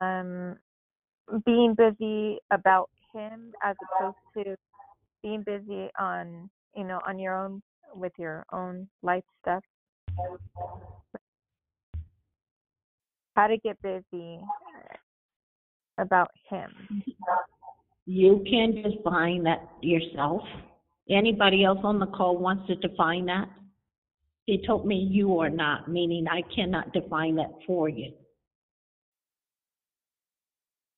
[0.01, 0.55] um,
[1.45, 4.55] being busy about him as opposed to
[5.21, 7.61] being busy on, you know, on your own
[7.93, 9.63] with your own life stuff?
[13.35, 14.39] How to get busy
[15.97, 16.71] about him.
[18.05, 20.41] You can just define that yourself.
[21.09, 23.49] Anybody else on the call wants to define that?
[24.49, 28.13] He told me you are not, meaning I cannot define that for you.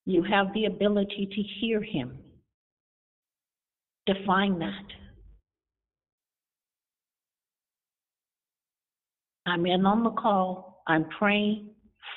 [0.06, 2.18] You have the ability to hear him.
[4.06, 4.86] Define that.
[9.45, 10.82] I'm in on the call.
[10.88, 11.72] I'm praying.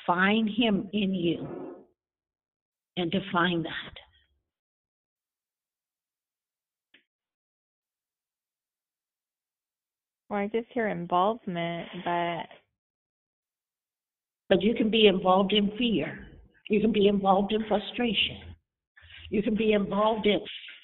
[0.07, 1.49] Find him in you
[2.95, 4.04] and define that.
[10.29, 12.47] Or I just hear involvement, but
[14.49, 16.27] But you can be involved in fear.
[16.69, 18.37] You can be involved in frustration.
[19.29, 20.39] You can be involved in,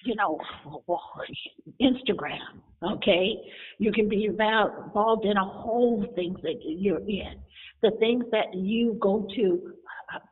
[0.06, 0.40] you know,
[1.82, 3.36] Instagram, okay?
[3.80, 7.34] You can be involved in a whole things that you're in.
[7.82, 9.74] The things that you go to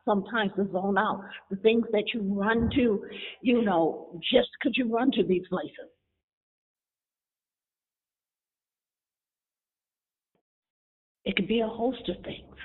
[0.04, 1.22] sometimes to zone out.
[1.50, 3.04] The things that you run to,
[3.42, 5.90] you know, just because you run to these places.
[11.30, 12.56] It could be a host of things.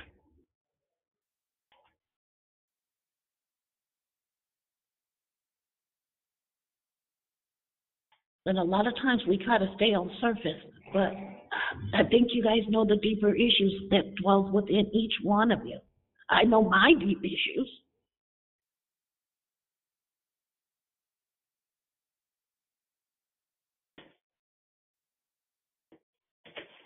[8.47, 11.13] And a lot of times we try to stay on surface, but
[11.93, 15.77] I think you guys know the deeper issues that dwells within each one of you.
[16.31, 17.69] I know my deep issues.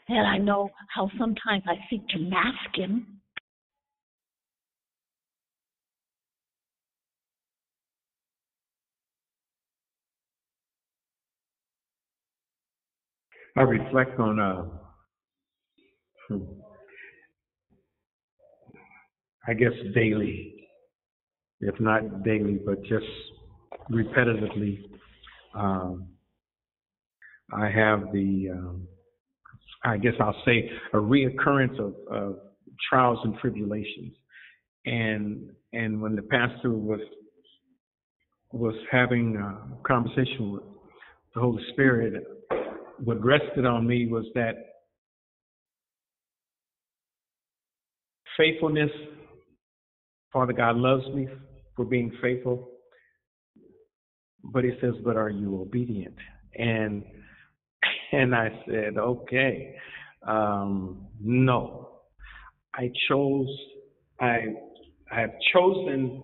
[0.09, 3.21] And I know how sometimes I seek to mask him.
[13.55, 14.65] I reflect on, uh,
[16.27, 16.43] hmm,
[19.47, 20.55] I guess daily,
[21.61, 23.05] if not daily, but just
[23.91, 24.79] repetitively.
[25.53, 26.07] Um,
[27.53, 28.87] I have the, um,
[29.83, 32.35] I guess I'll say, a reoccurrence of, of
[32.89, 34.13] trials and tribulations.
[34.85, 37.01] And and when the pastor was
[38.51, 40.63] was having a conversation with
[41.35, 42.23] the Holy Spirit,
[43.03, 44.55] what rested on me was that
[48.37, 48.89] faithfulness,
[50.33, 51.27] Father God loves me
[51.75, 52.69] for being faithful,
[54.43, 56.15] but he says, but are you obedient?
[56.57, 57.03] And
[58.11, 59.75] and I said, okay,
[60.27, 61.89] um, no.
[62.73, 63.47] I chose,
[64.19, 64.39] I,
[65.11, 66.23] I have chosen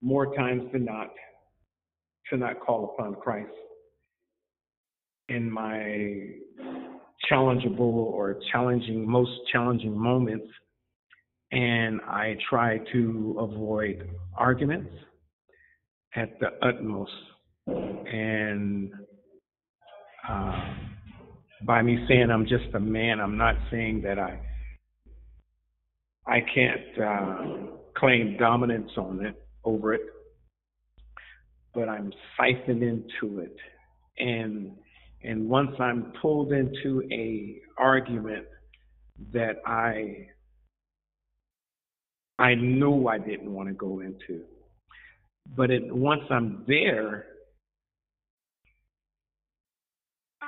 [0.00, 1.10] more times than not
[2.30, 3.50] to not call upon Christ
[5.28, 6.26] in my
[7.30, 10.46] challengeable or challenging, most challenging moments.
[11.50, 14.90] And I try to avoid arguments
[16.14, 17.12] at the utmost.
[17.66, 18.92] And
[20.28, 20.52] uh,
[21.64, 24.40] by me saying I'm just a man, I'm not saying that I
[26.26, 27.36] I can't uh,
[27.96, 30.02] claim dominance on it over it,
[31.74, 33.56] but I'm siphoned into it,
[34.18, 34.72] and
[35.22, 38.46] and once I'm pulled into a argument
[39.32, 40.28] that I
[42.38, 44.44] I knew I didn't want to go into,
[45.56, 47.26] but it, once I'm there,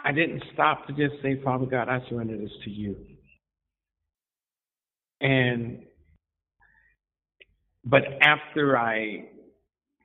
[0.04, 2.96] I didn't stop to just say, Father God, I surrender this to you.
[5.20, 5.82] And,
[7.84, 9.24] but after I,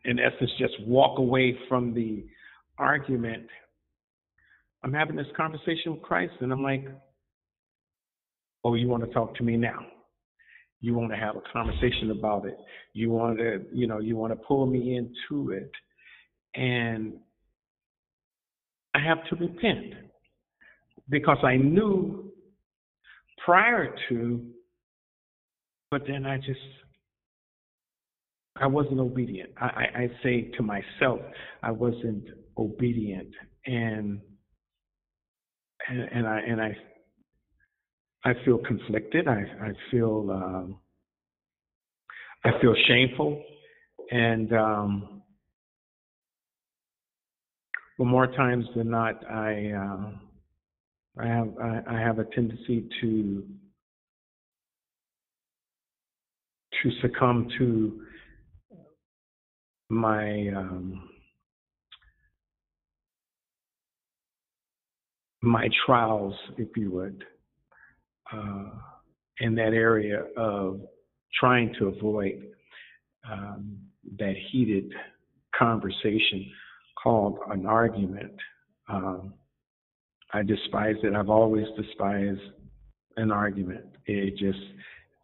[0.03, 2.25] in essence, just walk away from the
[2.77, 3.47] argument,
[4.83, 6.85] I'm having this conversation with Christ, and I'm like,
[8.63, 9.79] oh, you want to talk to me now?
[10.81, 12.57] You want to have a conversation about it.
[12.93, 15.71] You want to, you know, you want to pull me into it.
[16.53, 17.13] And
[18.95, 19.93] I have to repent
[21.09, 22.31] because I knew
[23.43, 24.41] prior to,
[25.91, 26.59] but then I just,
[28.55, 29.49] I wasn't obedient.
[29.59, 31.19] I, I, I say to myself,
[31.61, 32.23] I wasn't
[32.57, 33.33] obedient,
[33.65, 34.21] and
[35.89, 36.77] and, and I and I
[38.23, 39.27] I feel conflicted.
[39.27, 40.79] I I feel um,
[42.45, 43.43] I feel shameful,
[44.11, 45.14] and um,
[47.97, 50.11] but more times than not, I uh,
[51.17, 53.43] I have I, I have a tendency to
[56.83, 58.01] to succumb to
[59.89, 61.09] my um,
[65.41, 67.23] my trials, if you would,
[68.33, 68.71] uh,
[69.39, 70.81] in that area of
[71.39, 72.43] trying to avoid
[73.31, 73.77] um,
[74.17, 74.91] that heated
[75.57, 76.51] conversation
[77.05, 78.33] called an argument.
[78.89, 79.35] Um,
[80.33, 81.13] I despise it.
[81.13, 82.41] I've always despised
[83.15, 83.85] an argument.
[84.07, 84.59] It just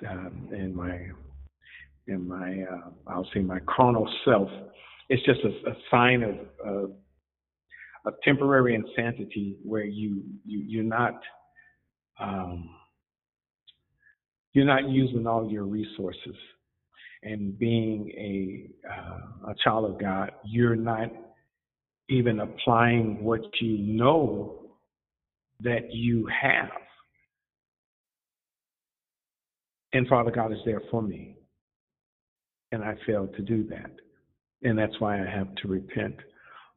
[0.08, 1.00] um, in my
[2.08, 4.50] in my uh, I'll say my carnal self.
[5.10, 6.92] It's just a, a sign of, of
[8.06, 11.20] of temporary insanity where you, you you're not
[12.20, 12.70] um,
[14.54, 16.36] you're not using all your resources
[17.24, 21.10] and being a uh, a child of God, you're not
[22.12, 24.60] even applying what you know
[25.62, 26.70] that you have.
[29.94, 31.38] And Father God is there for me.
[32.74, 33.92] And I failed to do that.
[34.64, 36.16] And that's why I have to repent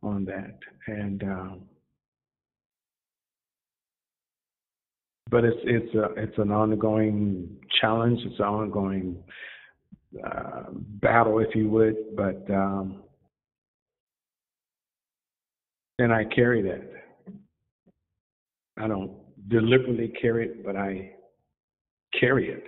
[0.02, 0.58] on that.
[0.86, 1.60] And um,
[5.30, 7.48] but it's it's a it's an ongoing
[7.80, 8.20] challenge.
[8.24, 9.16] It's an ongoing
[10.24, 10.64] uh,
[11.00, 11.96] battle, if you would.
[12.16, 13.03] But um,
[15.98, 16.82] and I carry that.
[18.78, 19.12] I don't
[19.48, 21.12] deliberately carry it, but I
[22.18, 22.64] carry it.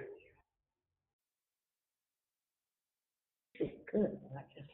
[3.93, 4.19] Good.
[4.37, 4.67] I just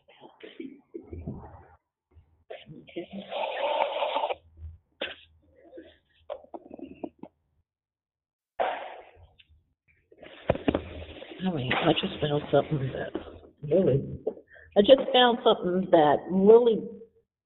[2.91, 3.25] Okay.
[11.45, 13.21] All right, I just found something that
[13.63, 14.03] really,
[14.77, 16.89] I just found something that really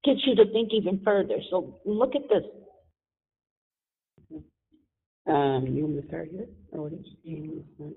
[0.07, 1.35] gets you to think even further.
[1.51, 2.43] So look at this.
[5.27, 6.47] Um, you want me to start here?
[6.71, 7.95] Or what is you to?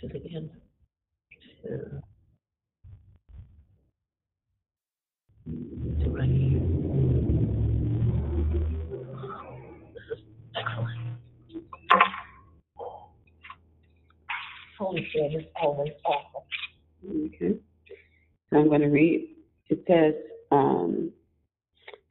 [0.00, 0.50] To the end.
[1.64, 1.99] To-
[14.80, 16.46] Holy Spirit is always awful.
[17.06, 17.54] Okay.
[18.48, 19.36] So I'm going to read.
[19.68, 20.14] It says,
[20.50, 21.12] um,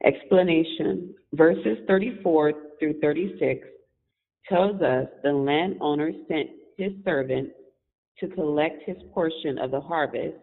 [0.04, 1.14] explanation.
[1.34, 3.66] Verses 34 through 36
[4.48, 7.50] tells us the landowner sent his servant
[8.20, 10.36] to collect his portion of the harvest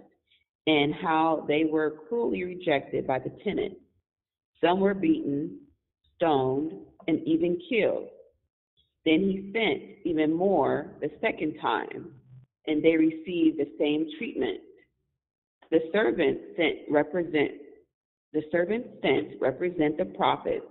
[0.68, 3.74] and how they were cruelly rejected by the tenant.
[4.62, 5.60] Some were beaten,
[6.16, 6.74] stoned,
[7.08, 8.10] and even killed.
[9.08, 12.12] Then he sent even more the second time,
[12.68, 14.60] and they received the same treatment.
[15.72, 17.52] The servant sent represent
[18.34, 20.66] the servant sent represent the prophets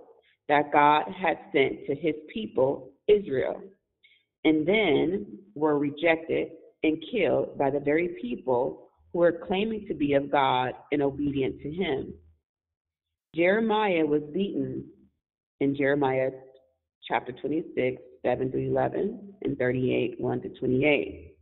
[0.49, 3.59] that God had sent to his people Israel,
[4.43, 6.49] and then were rejected
[6.83, 11.59] and killed by the very people who were claiming to be of God and obedient
[11.63, 12.13] to him.
[13.33, 14.85] Jeremiah was beaten
[15.59, 16.29] in Jeremiah
[17.07, 21.35] chapter 26, 7 to 11, and 38, 1 to 28.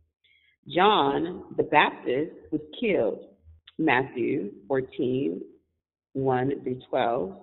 [0.72, 3.30] John the Baptist was killed,
[3.76, 5.40] Matthew 14,
[6.12, 7.36] 1 through 12,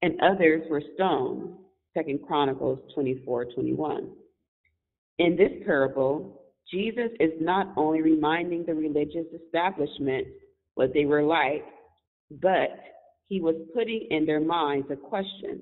[0.00, 1.50] and others were stoned,
[1.92, 4.10] Second Chronicles 24, 21.
[5.18, 10.26] In this parable, Jesus is not only reminding the religious establishment
[10.76, 11.64] what they were like,
[12.30, 12.70] but
[13.28, 15.60] he was putting in their minds a question.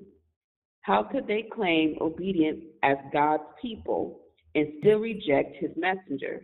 [0.85, 4.21] How could they claim obedience as God's people
[4.55, 6.43] and still reject his messengers?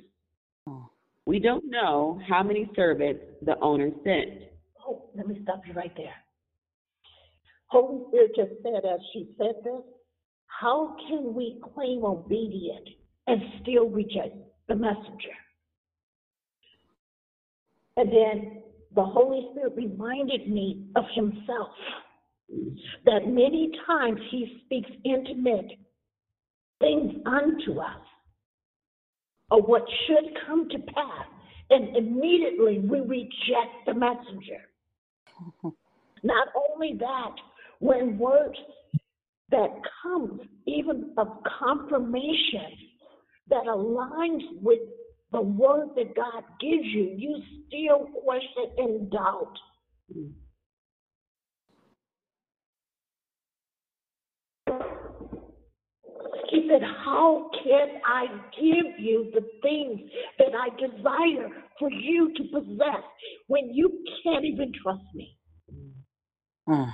[1.26, 4.44] We don't know how many servants the owner sent.
[4.86, 6.14] Oh, let me stop you right there.
[7.66, 9.82] Holy Spirit just said as she said this,
[10.46, 12.88] how can we claim obedience
[13.26, 14.36] and still reject
[14.68, 15.36] the messenger?
[17.98, 18.62] And then
[18.94, 21.68] the Holy Spirit reminded me of himself
[23.04, 25.72] that many times he speaks intimate
[26.80, 28.00] things unto us
[29.50, 31.26] or what should come to pass,
[31.70, 34.62] and immediately we reject the messenger.
[35.42, 35.68] Mm-hmm.
[36.22, 37.34] Not only that,
[37.80, 38.56] when words
[39.50, 39.70] that
[40.02, 41.28] comes even of
[41.58, 42.76] confirmation
[43.48, 44.78] that aligns with
[45.32, 49.54] the word that God gives you, you still question and doubt.
[50.16, 50.32] Mm.
[56.70, 60.00] Said, How can I give you the things
[60.38, 61.48] that I desire
[61.78, 63.02] for you to possess
[63.48, 65.36] when you can't even trust me?
[66.68, 66.92] Mm.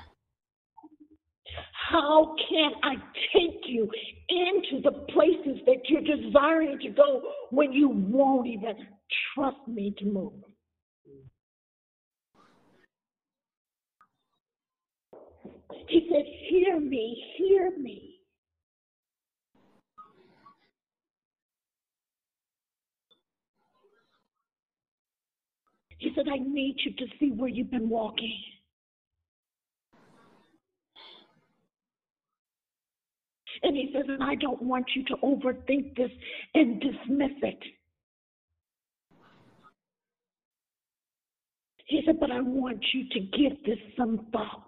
[1.90, 2.94] How can I
[3.32, 3.88] take you
[4.28, 8.74] into the places that you're desiring to go when you won't even
[9.34, 10.32] trust me to move?
[15.88, 18.05] He said, Hear me, hear me.
[25.98, 28.36] He said, I need you to see where you've been walking.
[33.62, 36.10] And he says, and I don't want you to overthink this
[36.54, 37.58] and dismiss it.
[41.86, 44.62] He said, but I want you to give this some thought.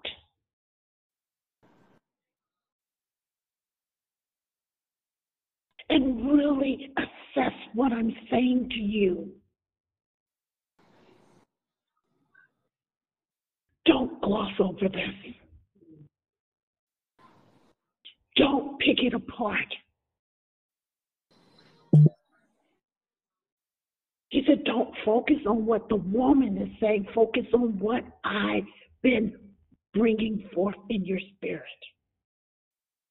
[5.90, 9.32] And really assess what I'm saying to you.
[13.88, 15.34] Don't gloss over this.
[18.36, 19.66] Don't pick it apart.
[24.28, 28.66] He said, Don't focus on what the woman is saying, focus on what I've
[29.02, 29.34] been
[29.94, 31.64] bringing forth in your spirit.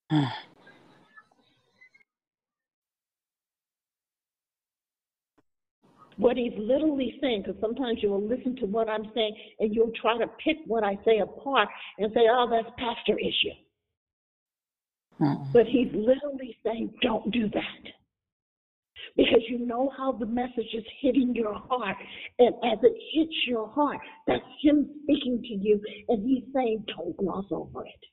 [0.10, 0.34] Ah.
[6.18, 9.92] What he's literally saying, because sometimes you will listen to what I'm saying and you'll
[10.02, 13.56] try to pick what I say apart and say, oh, that's pastor issue.
[15.22, 15.54] Mm.
[15.54, 17.92] But he's literally saying, don't do that.
[19.16, 21.98] Because you know how the message is hitting your heart.
[22.40, 25.82] And as it hits your heart, that's him speaking to you.
[26.10, 28.06] And he's saying, don't gloss over it.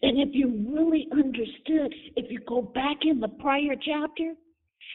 [0.00, 4.34] And if you really understood, if you go back in the prior chapter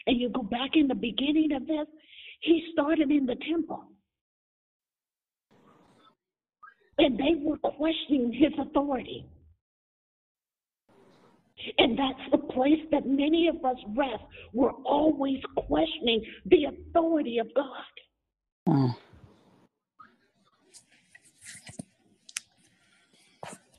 [0.06, 1.86] and you go back in the beginning of this,
[2.40, 3.84] he started in the temple.
[6.98, 9.24] And they were questioning his authority.
[11.78, 14.22] And that's the place that many of us rest.
[14.52, 18.68] We're always questioning the authority of God.
[18.68, 18.96] Mm.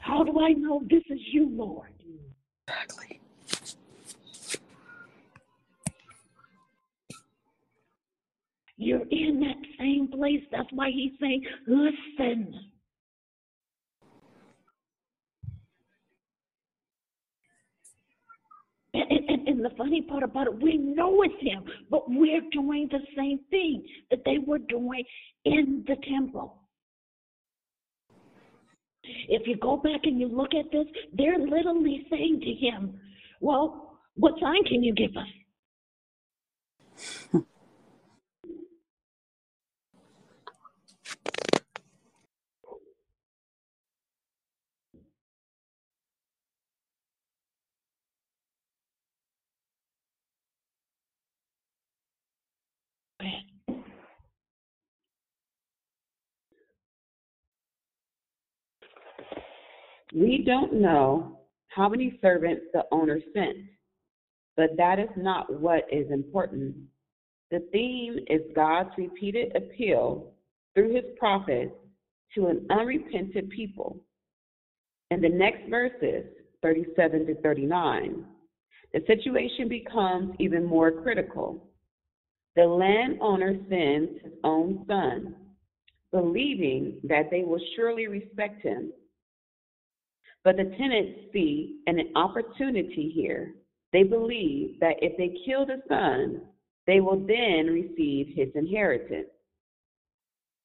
[0.09, 1.93] How do I know this is you, Lord?
[2.67, 3.21] Exactly.
[8.77, 10.41] You're in that same place.
[10.51, 12.55] That's why he's saying, listen.
[18.95, 22.89] And, and, and, the funny part about it, we know it's him, but we're doing
[22.91, 25.03] the same thing that they were doing
[25.45, 26.58] in the temple.
[29.03, 32.99] If you go back and you look at this, they're literally saying to him,
[33.39, 35.27] Well, what sign can you give us?
[60.13, 63.57] We don't know how many servants the owner sent,
[64.57, 66.75] but that is not what is important.
[67.51, 70.33] The theme is God's repeated appeal
[70.73, 71.73] through his prophets
[72.35, 73.97] to an unrepentant people.
[75.11, 76.25] In the next verses,
[76.61, 78.25] 37 to 39,
[78.93, 81.69] the situation becomes even more critical.
[82.55, 85.35] The landowner sends his own son,
[86.11, 88.91] believing that they will surely respect him.
[90.49, 93.53] But the tenants see an opportunity here.
[93.93, 96.41] They believe that if they kill the son,
[96.87, 99.27] they will then receive his inheritance.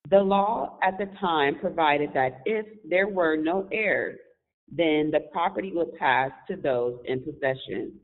[0.09, 4.19] The law at the time provided that if there were no heirs,
[4.73, 8.01] then the property would pass to those in possession.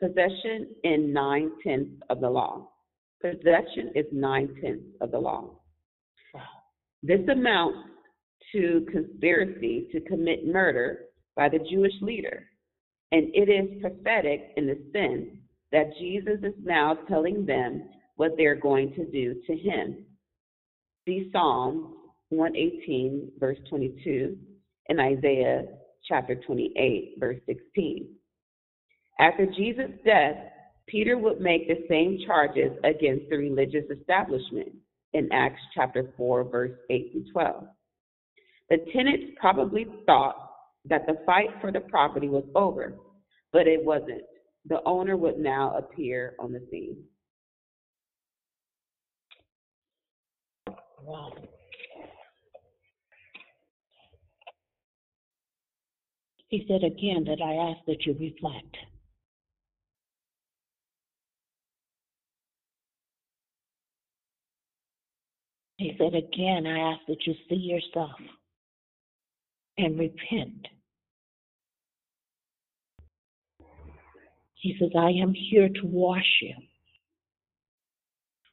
[0.00, 2.70] Possession in nine tenths of the law.
[3.22, 5.60] Possession is nine tenths of the law.
[7.04, 7.78] This amounts
[8.50, 11.06] to conspiracy to commit murder
[11.36, 12.46] by the Jewish leader,
[13.12, 15.28] and it is prophetic in the sense
[15.72, 20.04] that Jesus is now telling them what they're going to do to him.
[21.06, 21.96] See Psalm
[22.30, 24.36] 118, verse 22,
[24.88, 25.64] and Isaiah
[26.06, 28.08] chapter 28, verse 16.
[29.18, 30.36] After Jesus' death,
[30.86, 34.72] Peter would make the same charges against the religious establishment
[35.12, 37.64] in Acts chapter 4, verse 8 through 12.
[38.70, 40.49] The tenants probably thought
[40.86, 42.94] that the fight for the property was over,
[43.52, 44.22] but it wasn't.
[44.66, 46.96] The owner would now appear on the scene.
[51.02, 51.32] Wow.
[56.48, 58.76] He said again that I ask that you reflect.
[65.76, 68.10] He said again, I ask that you see yourself
[69.80, 70.68] and repent.
[74.54, 76.54] He says, I am here to wash you.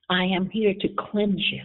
[0.09, 1.63] I am here to cleanse you.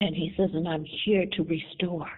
[0.00, 2.10] And he says, and I'm here to restore.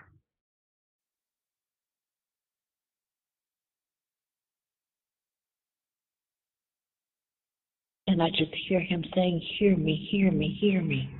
[8.17, 11.11] And I just hear him saying, Hear me, hear me, hear me.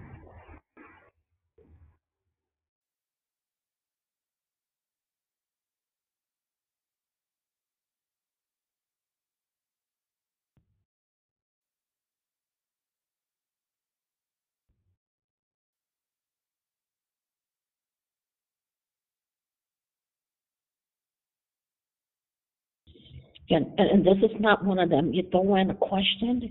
[23.51, 25.13] And, and this is not one of them.
[25.13, 26.51] You throw in a question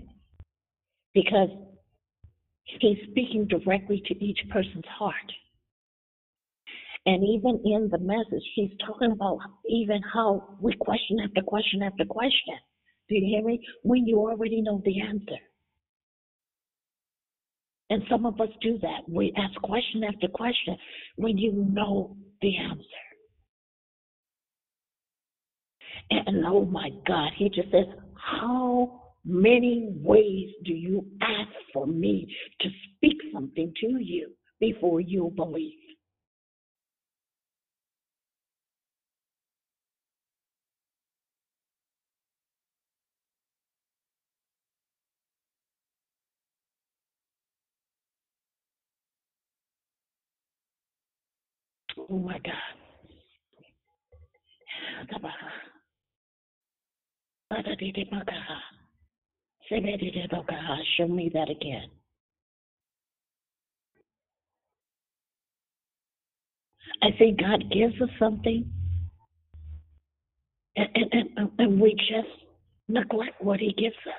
[1.16, 1.48] because
[2.78, 5.32] he's speaking directly to each person's heart.
[7.06, 12.04] And even in the message, he's talking about even how we question after question after
[12.04, 12.54] question.
[13.08, 13.64] Do you hear me?
[13.82, 15.40] When you already know the answer.
[17.88, 19.08] And some of us do that.
[19.08, 20.76] We ask question after question
[21.14, 22.82] when you know the answer.
[26.10, 27.86] And oh my God, he just says,
[28.16, 35.32] How many ways do you ask for me to speak something to you before you
[35.36, 35.72] believe?
[52.10, 52.54] Oh my God.
[60.32, 61.88] oh God, show me that again.
[67.02, 68.70] I think God gives us something,
[70.76, 72.28] and, and, and, and we just
[72.88, 74.14] neglect what He gives us.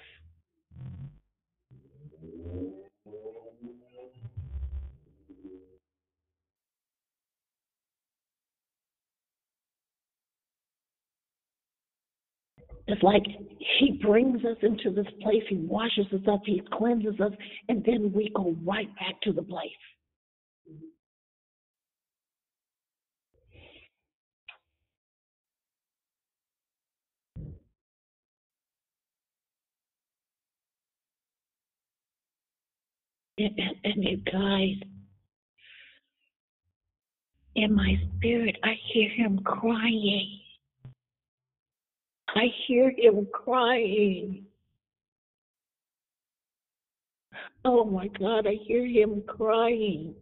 [12.88, 13.24] It's like
[13.80, 17.34] he brings us into this place, he washes us up, he cleanses us,
[17.70, 19.72] and then we go right back to the place.
[33.39, 34.76] And, you guys,
[37.55, 40.39] in my spirit, I hear him crying.
[42.38, 44.45] I hear him crying.
[47.65, 50.13] Oh my God, I hear him crying.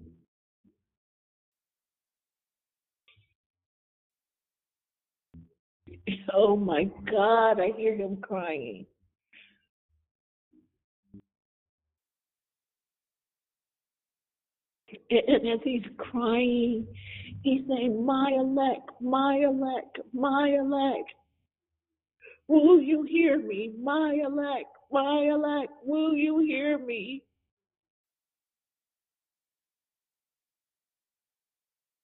[6.33, 8.85] Oh my God, I hear him crying.
[15.09, 16.87] And as he's crying,
[17.43, 21.11] he's saying, My elect, my elect, my elect.
[22.47, 23.73] Will you hear me?
[23.81, 27.23] My elect, my elect, will you hear me?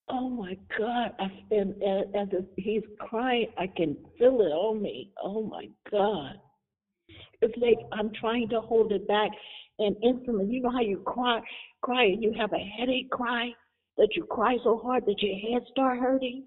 [0.09, 1.13] Oh my God!
[1.19, 5.11] I and as, as he's crying, I can feel it on me.
[5.23, 6.35] Oh my God!
[7.41, 9.31] It's like I'm trying to hold it back,
[9.79, 11.39] and instantly, you know how you cry,
[11.81, 13.51] cry, and you have a headache, cry
[13.97, 16.43] that you cry so hard that your head start hurting.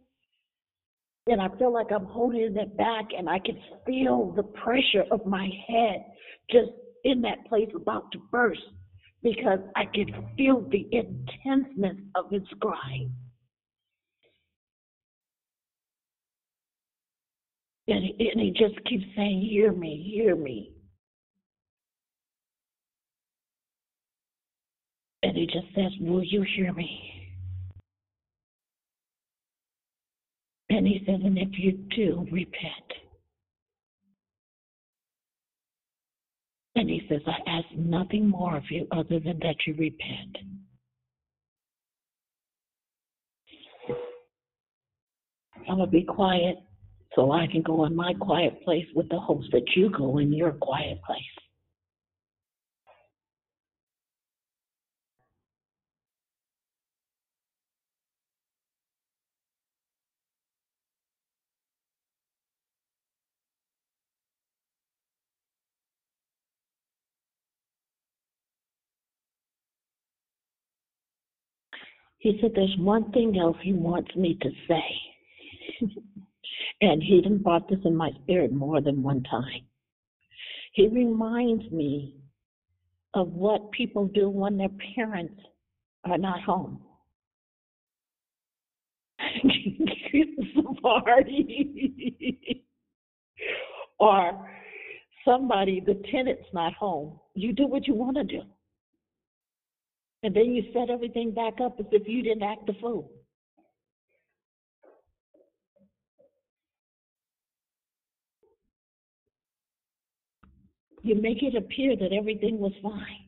[1.27, 5.25] And I feel like I'm holding it back, and I can feel the pressure of
[5.25, 6.05] my head
[6.51, 6.71] just
[7.05, 8.61] in that place about to burst
[9.23, 10.07] because I can
[10.37, 13.11] feel the intenseness of his crying.
[17.89, 20.73] And and he just keeps saying, Hear me, hear me.
[25.23, 27.14] And he just says, Will you hear me?
[30.75, 32.93] And he says, And if you do, repent.
[36.75, 40.37] And he says, I ask nothing more of you other than that you repent.
[45.69, 46.57] I'm going to be quiet
[47.15, 50.33] so I can go in my quiet place with the hopes that you go in
[50.33, 51.44] your quiet place.
[72.25, 75.89] He said, There's one thing else he wants me to say.
[76.81, 79.61] and he done brought this in my spirit more than one time.
[80.73, 82.17] He reminds me
[83.13, 85.39] of what people do when their parents
[86.07, 86.81] are not home.
[90.81, 92.65] party.
[93.99, 94.49] or
[95.27, 97.21] somebody, the tenant's not home.
[97.35, 98.41] You do what you want to do.
[100.25, 103.13] And then you set everything back up as if you didn't act the fool.
[111.03, 113.27] You make it appear that everything was fine.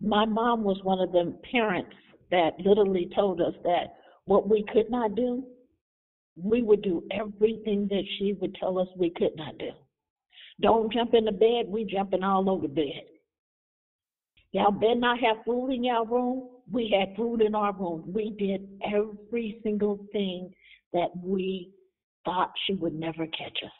[0.00, 1.94] My mom was one of the parents
[2.32, 3.94] that literally told us that
[4.24, 5.44] what we could not do,
[6.36, 9.70] we would do everything that she would tell us we could not do.
[10.60, 13.02] Don't jump in the bed, we jumping all over the bed.
[14.52, 16.48] Y'all better not have food in y'all room.
[16.70, 18.04] We had food in our room.
[18.06, 20.54] We did every single thing
[20.92, 21.72] that we
[22.24, 23.72] thought she would never catch us.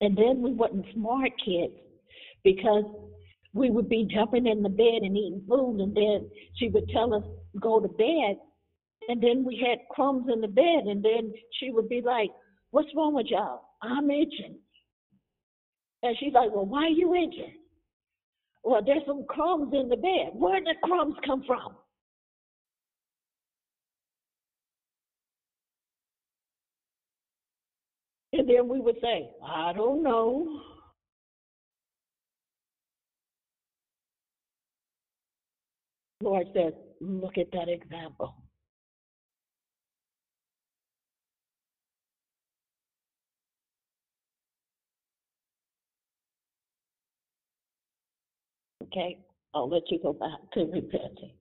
[0.00, 1.74] And then we wasn't smart kids
[2.44, 2.84] because
[3.52, 7.14] we would be jumping in the bed and eating food, and then she would tell
[7.14, 7.24] us
[7.60, 8.36] go to bed,
[9.08, 12.30] and then we had crumbs in the bed, and then she would be like,
[12.74, 13.60] What's wrong with y'all?
[13.82, 14.56] I'm itching.
[16.02, 17.54] And she's like, Well, why are you itching?
[18.64, 20.32] Well, there's some crumbs in the bed.
[20.32, 21.76] Where did the crumbs come from?
[28.32, 30.60] And then we would say, I don't know.
[36.20, 38.34] Lord says, look at that example.
[48.94, 49.18] Okay,
[49.54, 51.32] I'll let you go back to repenting.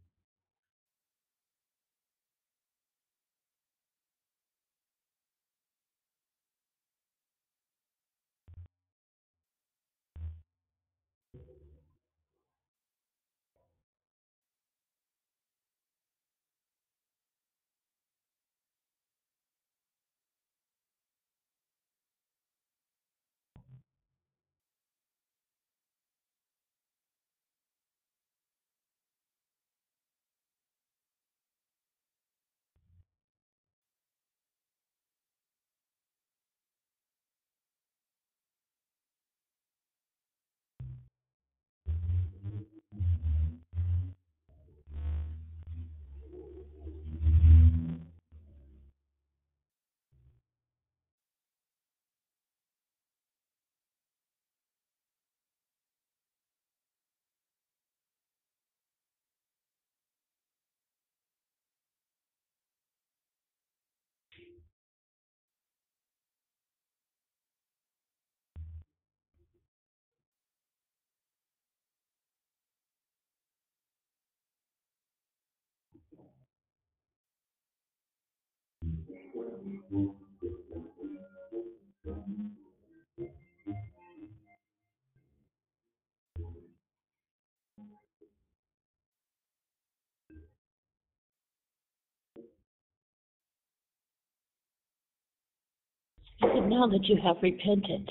[96.68, 98.10] Now that you have repented,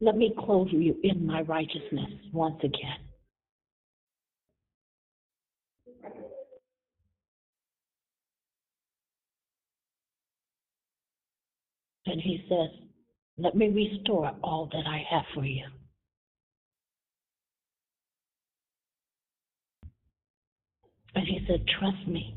[0.00, 3.09] let me clothe you in my righteousness once again.
[12.06, 12.70] And he says,
[13.38, 15.64] Let me restore all that I have for you.
[21.14, 22.34] And he said, Trust me.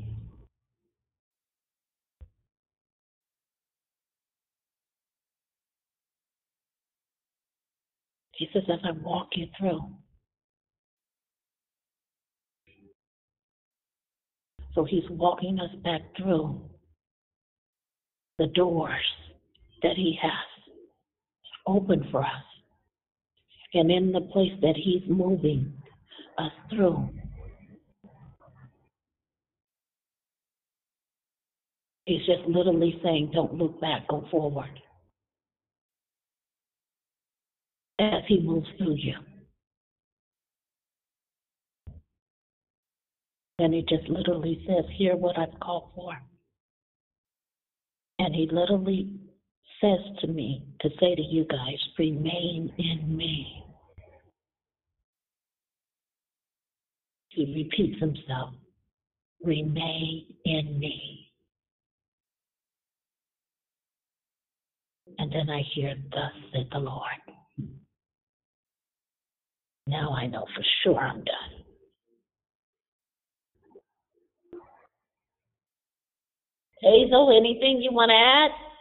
[8.32, 9.80] He says, As I walk you through.
[14.74, 16.60] So he's walking us back through
[18.38, 19.00] the doors
[19.84, 20.32] that he has
[21.66, 22.42] opened for us.
[23.74, 25.74] And in the place that he's moving
[26.38, 27.10] us through,
[32.06, 34.70] he's just literally saying, Don't look back, go forward.
[38.00, 39.14] As he moves through you.
[43.58, 46.14] And he just literally says, Hear what I've called for.
[48.18, 49.23] And he literally
[49.80, 53.64] says to me to say to you guys, remain in me.
[57.28, 58.54] He repeats himself,
[59.42, 61.32] remain in me.
[65.18, 67.02] And then I hear, thus said the Lord.
[69.86, 71.64] Now I know for sure I'm done.
[76.80, 78.73] Hazel, anything you want to add?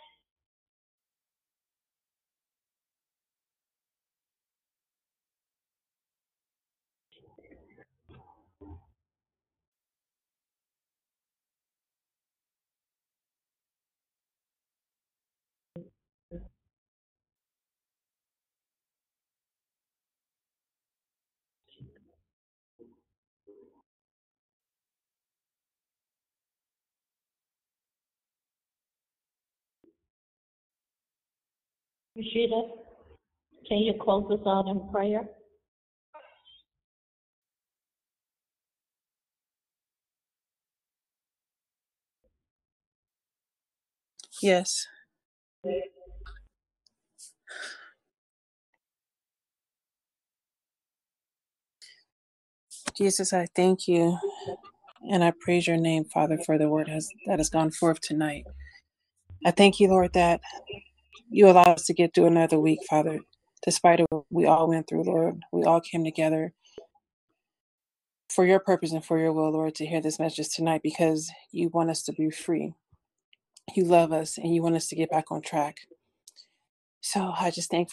[32.23, 32.69] Rashida,
[33.67, 35.23] can you close us out in prayer?
[44.41, 44.87] Yes.
[52.97, 54.17] Jesus, I thank you
[55.11, 58.45] and I praise your name, Father, for the word has, that has gone forth tonight.
[59.45, 60.41] I thank you, Lord, that
[61.33, 63.19] you allowed us to get through another week, Father,
[63.65, 65.41] despite what we all went through, Lord.
[65.51, 66.53] We all came together
[68.29, 71.69] for your purpose and for your will, Lord, to hear this message tonight because you
[71.69, 72.73] want us to be free.
[73.75, 75.77] You love us and you want us to get back on track.
[77.01, 77.89] So I just thank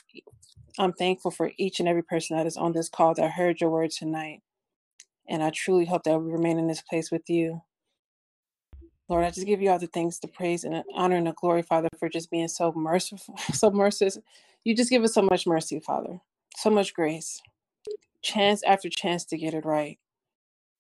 [0.79, 3.71] I'm thankful for each and every person that is on this call that heard your
[3.71, 4.41] word tonight.
[5.29, 7.63] And I truly hope that we remain in this place with you.
[9.11, 11.33] Lord, I just give you all the thanks, the praise, and the honor and the
[11.33, 14.19] glory, Father, for just being so merciful, so merciless.
[14.65, 16.21] You just give us so much mercy, Father,
[16.57, 17.43] so much grace,
[18.23, 19.99] chance after chance to get it right.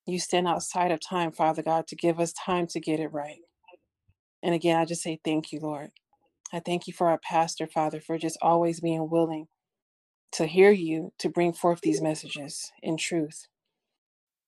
[0.06, 3.40] You stand outside of time, Father God, to give us time to get it right.
[4.44, 5.90] And again, I just say thank you, Lord.
[6.52, 9.48] I thank you for our pastor, Father, for just always being willing
[10.32, 13.48] to hear you, to bring forth these messages in truth.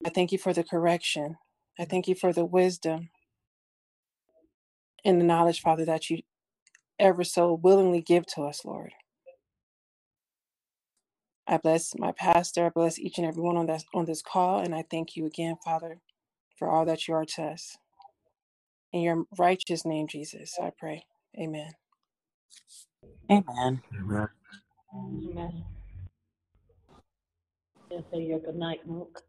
[0.06, 1.38] I thank you for the correction.
[1.80, 3.10] I thank you for the wisdom
[5.04, 6.22] and the knowledge, Father, that you
[6.98, 8.92] ever so willingly give to us, Lord.
[11.46, 12.66] I bless my pastor.
[12.66, 15.26] I bless each and every one on this on this call, and I thank you
[15.26, 16.00] again, Father,
[16.58, 17.78] for all that you are to us.
[18.92, 21.04] In your righteous name, Jesus, I pray.
[21.40, 21.72] Amen.
[23.30, 23.82] Amen.
[23.98, 24.28] Amen.
[24.94, 25.64] Amen.
[27.90, 29.22] Yes, say your good night, Mook.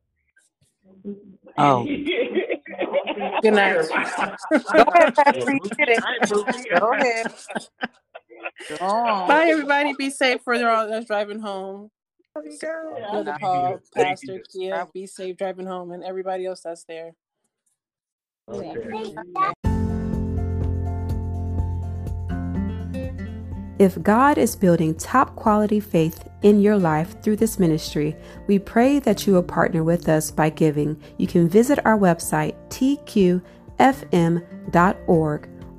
[1.57, 1.85] Oh,
[3.41, 3.75] Good night.
[4.73, 5.53] go ahead, Pastor.
[5.53, 6.69] You did it.
[6.79, 7.33] Go ahead.
[8.69, 9.27] Go on.
[9.27, 9.93] Bye, everybody.
[9.97, 11.91] Be safe for all that's driving home.
[12.33, 13.39] Brother Night.
[13.39, 14.33] Paul, Thank you.
[14.33, 17.11] Pastor Kia, be safe driving home, and everybody else that's there.
[18.49, 18.75] Okay.
[23.79, 28.15] If God is building top quality faith in your life through this ministry,
[28.47, 31.01] we pray that you will partner with us by giving.
[31.17, 33.41] You can visit our website, tqfm.org.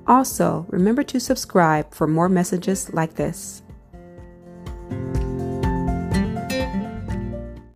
[0.07, 3.63] Also, remember to subscribe for more messages like this.